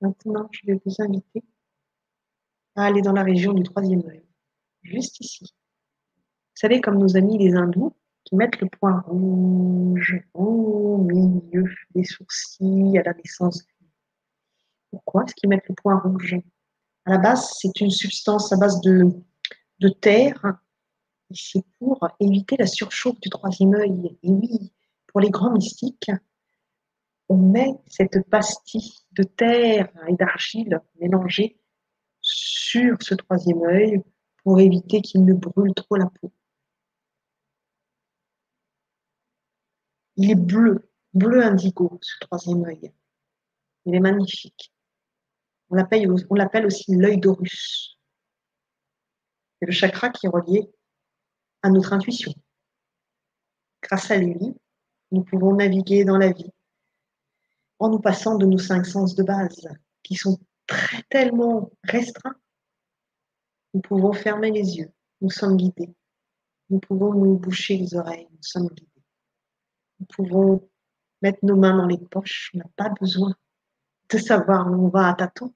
[0.00, 1.42] Maintenant, je vais vous inviter
[2.74, 4.24] à aller dans la région du troisième œil,
[4.82, 5.44] juste ici.
[5.44, 7.94] Vous savez, comme nos amis les hindous,
[8.24, 13.64] qui mettent le point rouge au milieu des sourcils à la naissance.
[14.90, 16.36] Pourquoi est-ce qu'ils mettent le point rouge?
[17.06, 19.10] À la base, c'est une substance à base de,
[19.80, 20.58] de terre.
[21.32, 24.18] C'est pour éviter la surchauffe du troisième œil.
[24.22, 24.72] Et oui,
[25.06, 26.10] pour les grands mystiques,
[27.30, 31.60] on met cette pastille de terre et d'argile mélangée
[32.20, 34.02] sur ce troisième œil
[34.42, 36.32] pour éviter qu'il ne brûle trop la peau.
[40.16, 42.92] Il est bleu, bleu indigo, ce troisième œil.
[43.86, 44.72] Il est magnifique.
[45.70, 47.96] On l'appelle aussi l'œil d'Horus.
[49.60, 50.68] C'est le chakra qui est relié
[51.62, 52.34] à notre intuition.
[53.82, 54.56] Grâce à lui,
[55.12, 56.50] nous pouvons naviguer dans la vie
[57.80, 59.66] en nous passant de nos cinq sens de base,
[60.02, 62.36] qui sont très, tellement restreints.
[63.72, 65.94] Nous pouvons fermer les yeux, nous sommes guidés.
[66.68, 69.04] Nous pouvons nous boucher les oreilles, nous sommes guidés.
[69.98, 70.68] Nous pouvons
[71.22, 73.34] mettre nos mains dans les poches, on n'a pas besoin
[74.10, 75.54] de savoir où on va à tâtons.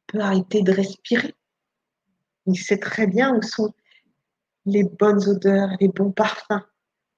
[0.00, 1.34] On peut arrêter de respirer.
[2.46, 3.72] Il sait très bien où sont
[4.66, 6.62] les bonnes odeurs, les bons parfums,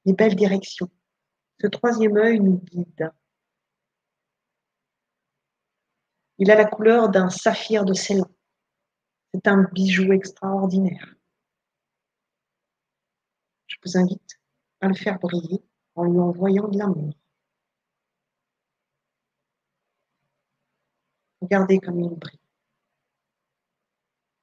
[0.04, 0.90] les belles directions.
[1.60, 3.10] Ce troisième œil nous guide.
[6.38, 8.28] Il a la couleur d'un saphir de Ceylan.
[9.32, 11.14] C'est un bijou extraordinaire.
[13.66, 14.38] Je vous invite
[14.80, 15.62] à le faire briller
[15.94, 17.14] en lui envoyant de l'amour.
[21.40, 22.40] Regardez comme il brille.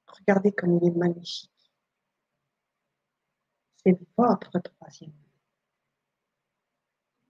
[0.06, 1.50] Regardez comme il est magnifique.
[3.76, 5.12] C'est votre troisième.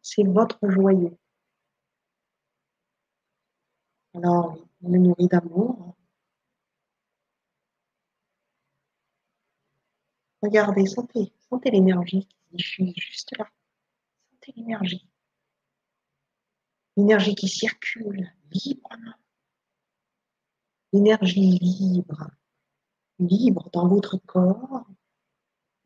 [0.00, 1.18] C'est votre joyau.
[4.14, 5.96] Alors, on est nourri d'amour.
[10.40, 13.50] Regardez, sentez, sentez l'énergie qui diffuse juste là.
[14.30, 15.10] Sentez l'énergie.
[16.96, 19.14] L'énergie qui circule librement.
[20.92, 22.30] L'énergie libre.
[23.18, 24.86] Libre dans votre corps.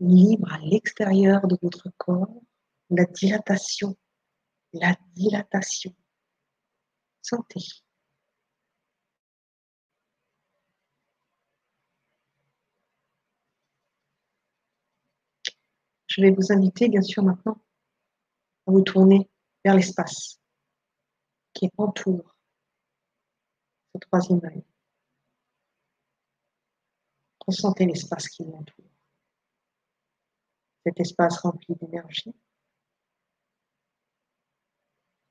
[0.01, 2.43] Libre à l'extérieur de votre corps.
[2.91, 3.97] La dilatation.
[4.74, 5.95] La dilatation.
[7.22, 7.88] Sentez.
[16.19, 17.62] Je vais vous inviter, bien sûr, maintenant
[18.66, 19.31] à vous tourner
[19.64, 20.41] vers l'espace
[21.55, 22.37] qui entoure
[23.95, 24.64] ce troisième œil.
[27.47, 28.91] Ressentez l'espace qui l'entoure.
[30.85, 32.35] Cet espace rempli d'énergie.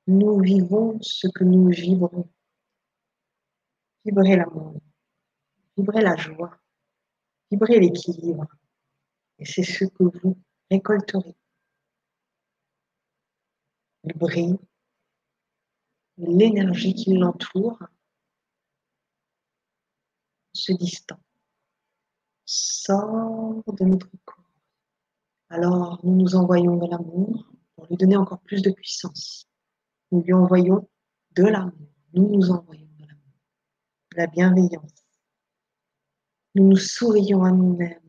[0.08, 2.32] Nous vivons ce que nous vibrons.
[4.06, 4.80] Vibrez l'amour,
[5.76, 6.58] vibrez la joie,
[7.52, 8.48] vibrez l'équilibre.
[9.38, 10.38] Et c'est ce que vous
[10.70, 11.36] récolterez.
[14.04, 14.56] Le bris,
[16.18, 17.80] l'énergie qui l'entoure
[20.54, 21.20] se distend,
[22.46, 24.44] sort de notre corps.
[25.50, 29.48] Alors nous nous envoyons de l'amour pour lui donner encore plus de puissance.
[30.12, 30.90] nous lui envoyons
[31.32, 31.90] de l'amour.
[32.14, 33.34] Nous nous envoyons de l'amour,
[34.12, 35.06] de la bienveillance.
[36.56, 38.02] Nous nous sourions à nous-mêmes.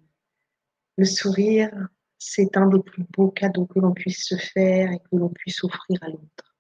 [0.97, 1.89] Le sourire,
[2.19, 5.63] c'est un des plus beaux cadeaux que l'on puisse se faire et que l'on puisse
[5.65, 6.57] offrir à l'autre.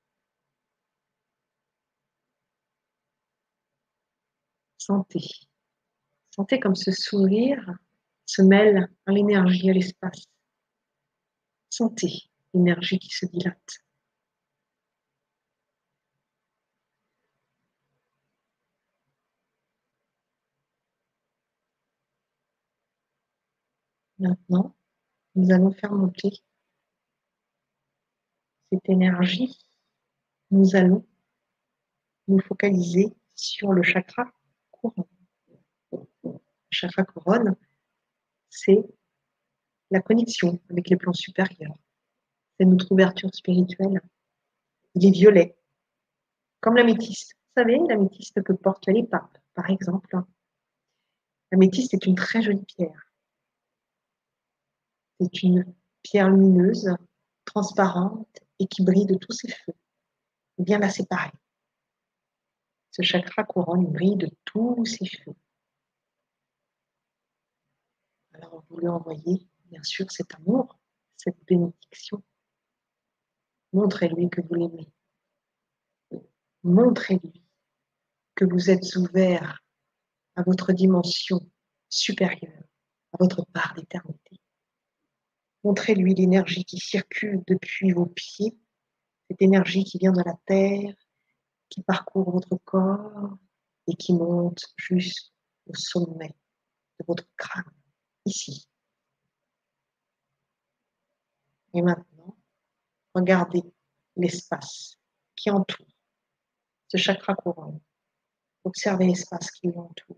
[4.79, 5.21] Sentez.
[6.31, 7.79] Sentez comme ce sourire
[8.25, 10.25] se mêle à l'énergie, à l'espace.
[11.71, 13.79] Sentez l'énergie qui se dilate.
[24.19, 24.78] Maintenant,
[25.39, 26.43] nous allons faire monter
[28.72, 29.57] cette énergie.
[30.51, 31.07] Nous allons
[32.26, 34.32] nous focaliser sur le chakra
[34.72, 35.05] couronne.
[35.93, 37.55] Le chakra couronne,
[38.51, 38.82] c'est
[39.93, 41.78] la connexion avec les plans supérieurs.
[42.59, 44.01] C'est notre ouverture spirituelle.
[44.97, 45.57] Il est violet,
[46.61, 47.34] comme l'améthyste.
[47.34, 50.16] Vous savez, l'améthyste que portent les papes, par exemple.
[51.53, 53.08] L'améthyste est une très jolie pierre.
[55.21, 56.89] C'est une pierre lumineuse,
[57.45, 59.75] transparente et qui brille de tous ses feux.
[60.59, 61.33] bien la séparer.
[62.91, 65.35] Ce chakra couronne brille de tous ses feux.
[68.35, 70.79] Alors vous lui envoyez bien sûr cet amour,
[71.16, 72.23] cette bénédiction.
[73.73, 74.93] Montrez-lui que vous l'aimez.
[76.62, 77.45] Montrez-lui
[78.35, 79.62] que vous êtes ouvert
[80.37, 81.41] à votre dimension
[81.89, 82.64] supérieure,
[83.12, 84.41] à votre part d'éternité.
[85.65, 88.57] Montrez-lui l'énergie qui circule depuis vos pieds,
[89.29, 90.95] cette énergie qui vient de la terre,
[91.69, 93.37] qui parcourt votre corps
[93.87, 96.35] et qui monte jusqu'au sommet
[96.99, 97.73] de votre crâne,
[98.25, 98.69] ici.
[101.75, 102.37] Et maintenant,
[103.15, 103.63] regardez
[104.17, 104.99] l'espace
[105.37, 105.87] qui entoure
[106.89, 107.81] ce chakra couronne.
[108.65, 110.17] Observez l'espace qui l'entoure.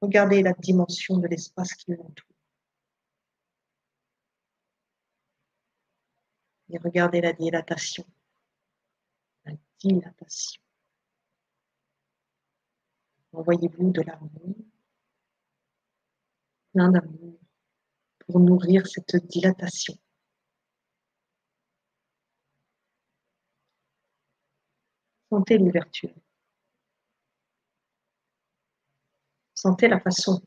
[0.00, 2.26] Regardez la dimension de l'espace qui l'entoure.
[6.72, 8.04] Et regardez la dilatation.
[9.44, 10.62] La dilatation.
[13.32, 14.56] Envoyez-vous de l'amour,
[16.72, 17.38] plein d'amour,
[18.18, 19.94] pour nourrir cette dilatation.
[25.28, 26.14] Sentez l'ouverture.
[29.54, 30.40] Sentez la façon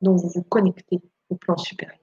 [0.00, 1.98] dont vous vous connectez au plan supérieur.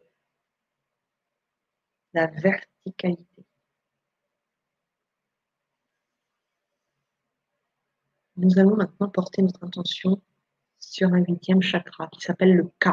[2.13, 3.45] La verticalité.
[8.41, 10.19] Nous allons maintenant porter notre intention
[10.79, 12.89] sur un huitième chakra qui s'appelle le K.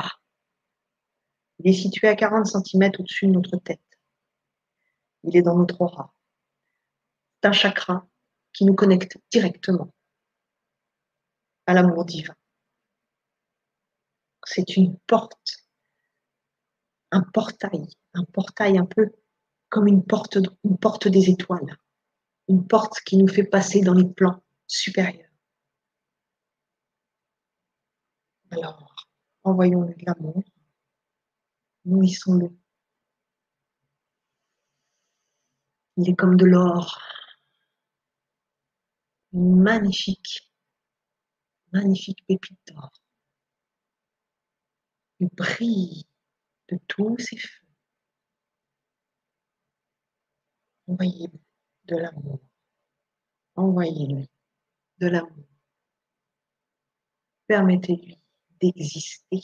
[1.58, 3.80] Il est situé à 40 cm au-dessus de notre tête.
[5.22, 6.12] Il est dans notre aura.
[7.40, 8.06] C'est un chakra
[8.52, 9.94] qui nous connecte directement
[11.64, 12.34] à l'amour divin.
[14.44, 15.64] C'est une porte,
[17.10, 19.12] un portail, un portail un peu
[19.70, 21.78] comme une porte des étoiles,
[22.48, 25.27] une porte qui nous fait passer dans les plans supérieurs.
[28.50, 28.94] Alors,
[29.44, 30.42] envoyons-le de l'amour,
[31.84, 32.56] nourrissons-le.
[35.96, 36.98] Il est comme de l'or,
[39.32, 40.50] magnifique,
[41.72, 42.90] magnifique pépite d'or.
[45.20, 46.06] Il brille
[46.68, 47.66] de tous ses feux.
[50.86, 51.40] Envoyez-lui
[51.84, 52.40] de l'amour.
[53.56, 54.30] Envoyez-lui
[54.98, 55.44] de l'amour.
[57.46, 58.17] Permettez-lui
[58.60, 59.42] d'exister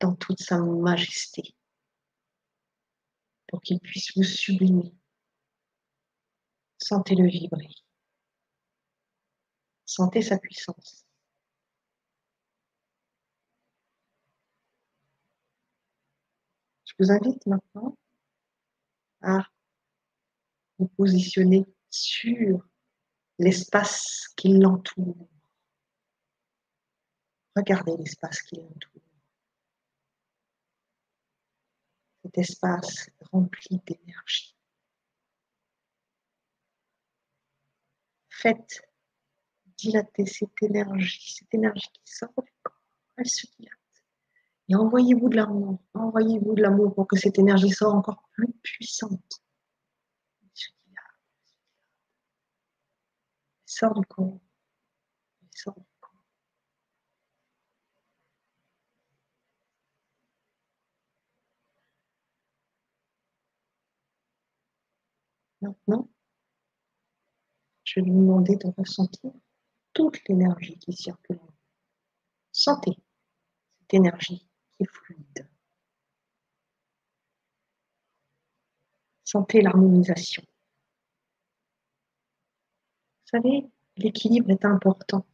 [0.00, 1.54] dans toute sa majesté
[3.48, 4.94] pour qu'il puisse vous sublimer.
[6.78, 7.68] Sentez-le vibrer.
[9.84, 11.04] Sentez sa puissance.
[16.84, 17.96] Je vous invite maintenant
[19.22, 19.46] à
[20.78, 22.66] vous positionner sur
[23.38, 25.28] l'espace qui l'entoure.
[27.56, 29.02] Regardez l'espace qui l'entoure.
[32.22, 34.56] Cet espace rempli d'énergie.
[38.28, 38.82] Faites
[39.76, 42.80] dilater cette énergie, cette énergie qui sort du corps,
[43.16, 43.78] elle se dilate.
[44.68, 49.42] Et envoyez-vous de l'amour, envoyez-vous de l'amour pour que cette énergie soit encore plus puissante.
[50.42, 51.04] Elle se dilate,
[53.58, 54.40] elle sort du corps,
[55.42, 55.89] elle sort du
[65.60, 66.08] Maintenant,
[67.84, 69.32] je vais vous demander de ressentir
[69.92, 71.40] toute l'énergie qui circule.
[72.52, 72.96] Sentez
[73.80, 74.46] cette énergie
[74.76, 75.48] qui est fluide.
[79.24, 80.42] Sentez l'harmonisation.
[83.22, 85.24] Vous savez, l'équilibre est important,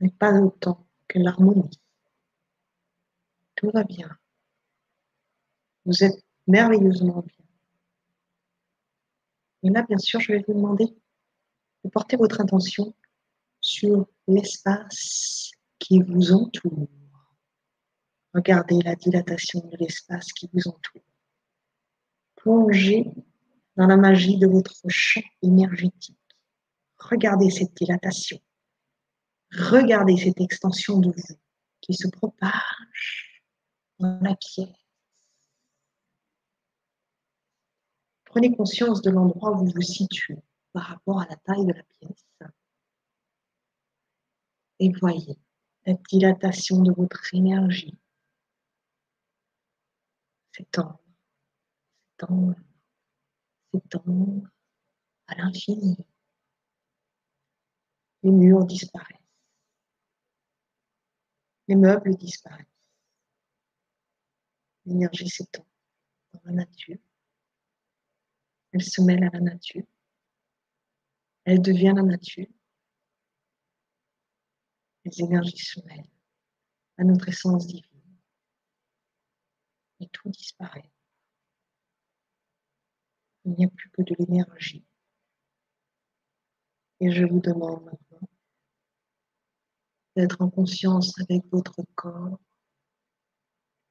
[0.00, 1.80] mais pas autant que l'harmonie.
[3.54, 4.18] Tout va bien.
[5.84, 7.41] Vous êtes merveilleusement bien.
[9.62, 10.86] Et là, bien sûr, je vais vous demander
[11.84, 12.94] de porter votre attention
[13.60, 16.88] sur l'espace qui vous entoure.
[18.34, 21.02] Regardez la dilatation de l'espace qui vous entoure.
[22.36, 23.10] Plongez
[23.76, 26.18] dans la magie de votre champ énergétique.
[26.98, 28.38] Regardez cette dilatation.
[29.52, 31.38] Regardez cette extension de vous
[31.80, 33.42] qui se propage
[33.98, 34.81] dans la pièce.
[38.32, 41.82] Prenez conscience de l'endroit où vous vous situez par rapport à la taille de la
[41.82, 42.24] pièce.
[44.78, 45.38] Et voyez
[45.84, 47.98] la dilatation de votre énergie
[50.56, 50.98] s'étendre,
[52.08, 52.54] s'étendre,
[53.70, 54.48] s'étendre
[55.26, 55.98] à l'infini.
[58.22, 59.18] Les murs disparaissent.
[61.68, 62.64] Les meubles disparaissent.
[64.86, 65.66] L'énergie s'étend
[66.32, 66.98] dans la nature.
[68.72, 69.84] Elle se mêle à la nature.
[71.44, 72.48] Elle devient la nature.
[75.04, 76.10] Les énergies se mêlent
[76.98, 78.18] à notre essence divine.
[80.00, 80.90] Et tout disparaît.
[83.44, 84.84] Il n'y a plus que de l'énergie.
[87.00, 88.28] Et je vous demande maintenant
[90.14, 92.38] d'être en conscience avec votre corps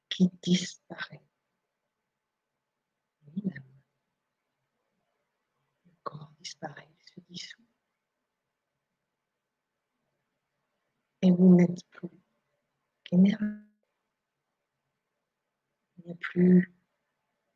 [0.08, 1.22] qui disparaît.
[3.26, 3.64] Lui-même.
[5.86, 7.62] Le corps disparaît, se dissout.
[11.22, 12.08] Et vous n'êtes plus
[13.04, 13.44] qu'énergie.
[15.98, 16.72] Il n'y a plus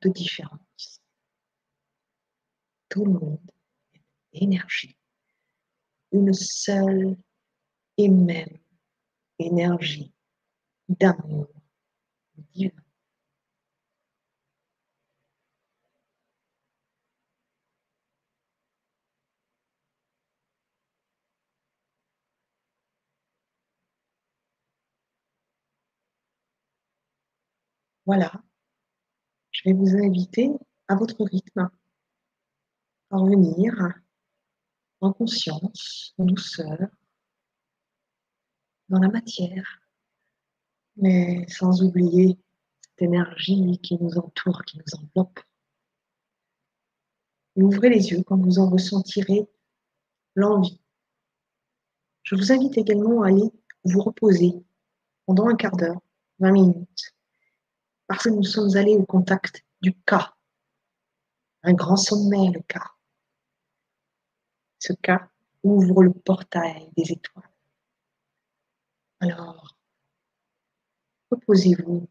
[0.02, 1.02] de différence.
[2.88, 3.50] Tout le monde
[4.32, 4.96] est énergie.
[6.12, 7.16] Une seule
[7.98, 8.58] et même
[9.38, 10.12] énergie
[10.88, 11.48] d'amour
[12.54, 12.85] divin.
[28.06, 28.32] Voilà,
[29.50, 30.52] je vais vous inviter
[30.86, 31.68] à votre rythme
[33.10, 33.74] à revenir
[35.00, 36.78] en conscience, en douceur,
[38.88, 39.82] dans la matière,
[40.94, 42.38] mais sans oublier
[42.80, 45.40] cette énergie qui nous entoure, qui nous enveloppe.
[47.56, 49.48] Et ouvrez les yeux quand vous en ressentirez
[50.36, 50.80] l'envie.
[52.22, 53.50] Je vous invite également à aller
[53.82, 54.64] vous reposer
[55.24, 56.00] pendant un quart d'heure,
[56.38, 57.15] 20 minutes,
[58.06, 60.34] parce que nous sommes allés au contact du cas.
[61.62, 62.92] Un grand sommet, le cas.
[64.78, 65.28] Ce cas
[65.62, 67.50] ouvre le portail des étoiles.
[69.20, 69.76] Alors,
[71.30, 72.08] reposez-vous,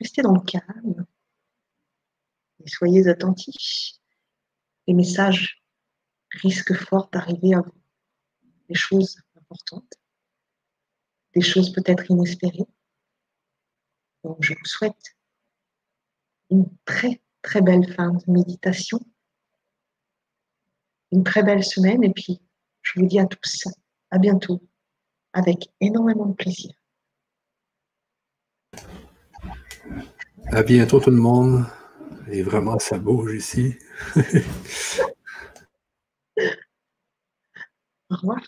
[0.00, 1.06] restez dans le calme
[2.64, 3.98] et soyez attentifs.
[4.86, 5.62] Les messages
[6.30, 7.80] risquent fort d'arriver à vous.
[8.68, 9.94] Des choses importantes,
[11.34, 12.66] des choses peut-être inespérées.
[14.24, 15.16] Donc je vous souhaite
[16.50, 19.00] une très très belle fin de méditation,
[21.12, 22.40] une très belle semaine et puis
[22.82, 23.64] je vous dis à tous
[24.10, 24.62] à bientôt
[25.32, 26.72] avec énormément de plaisir.
[30.52, 31.64] À bientôt tout le monde.
[32.28, 33.76] Et vraiment, ça bouge ici.
[38.10, 38.40] Au revoir.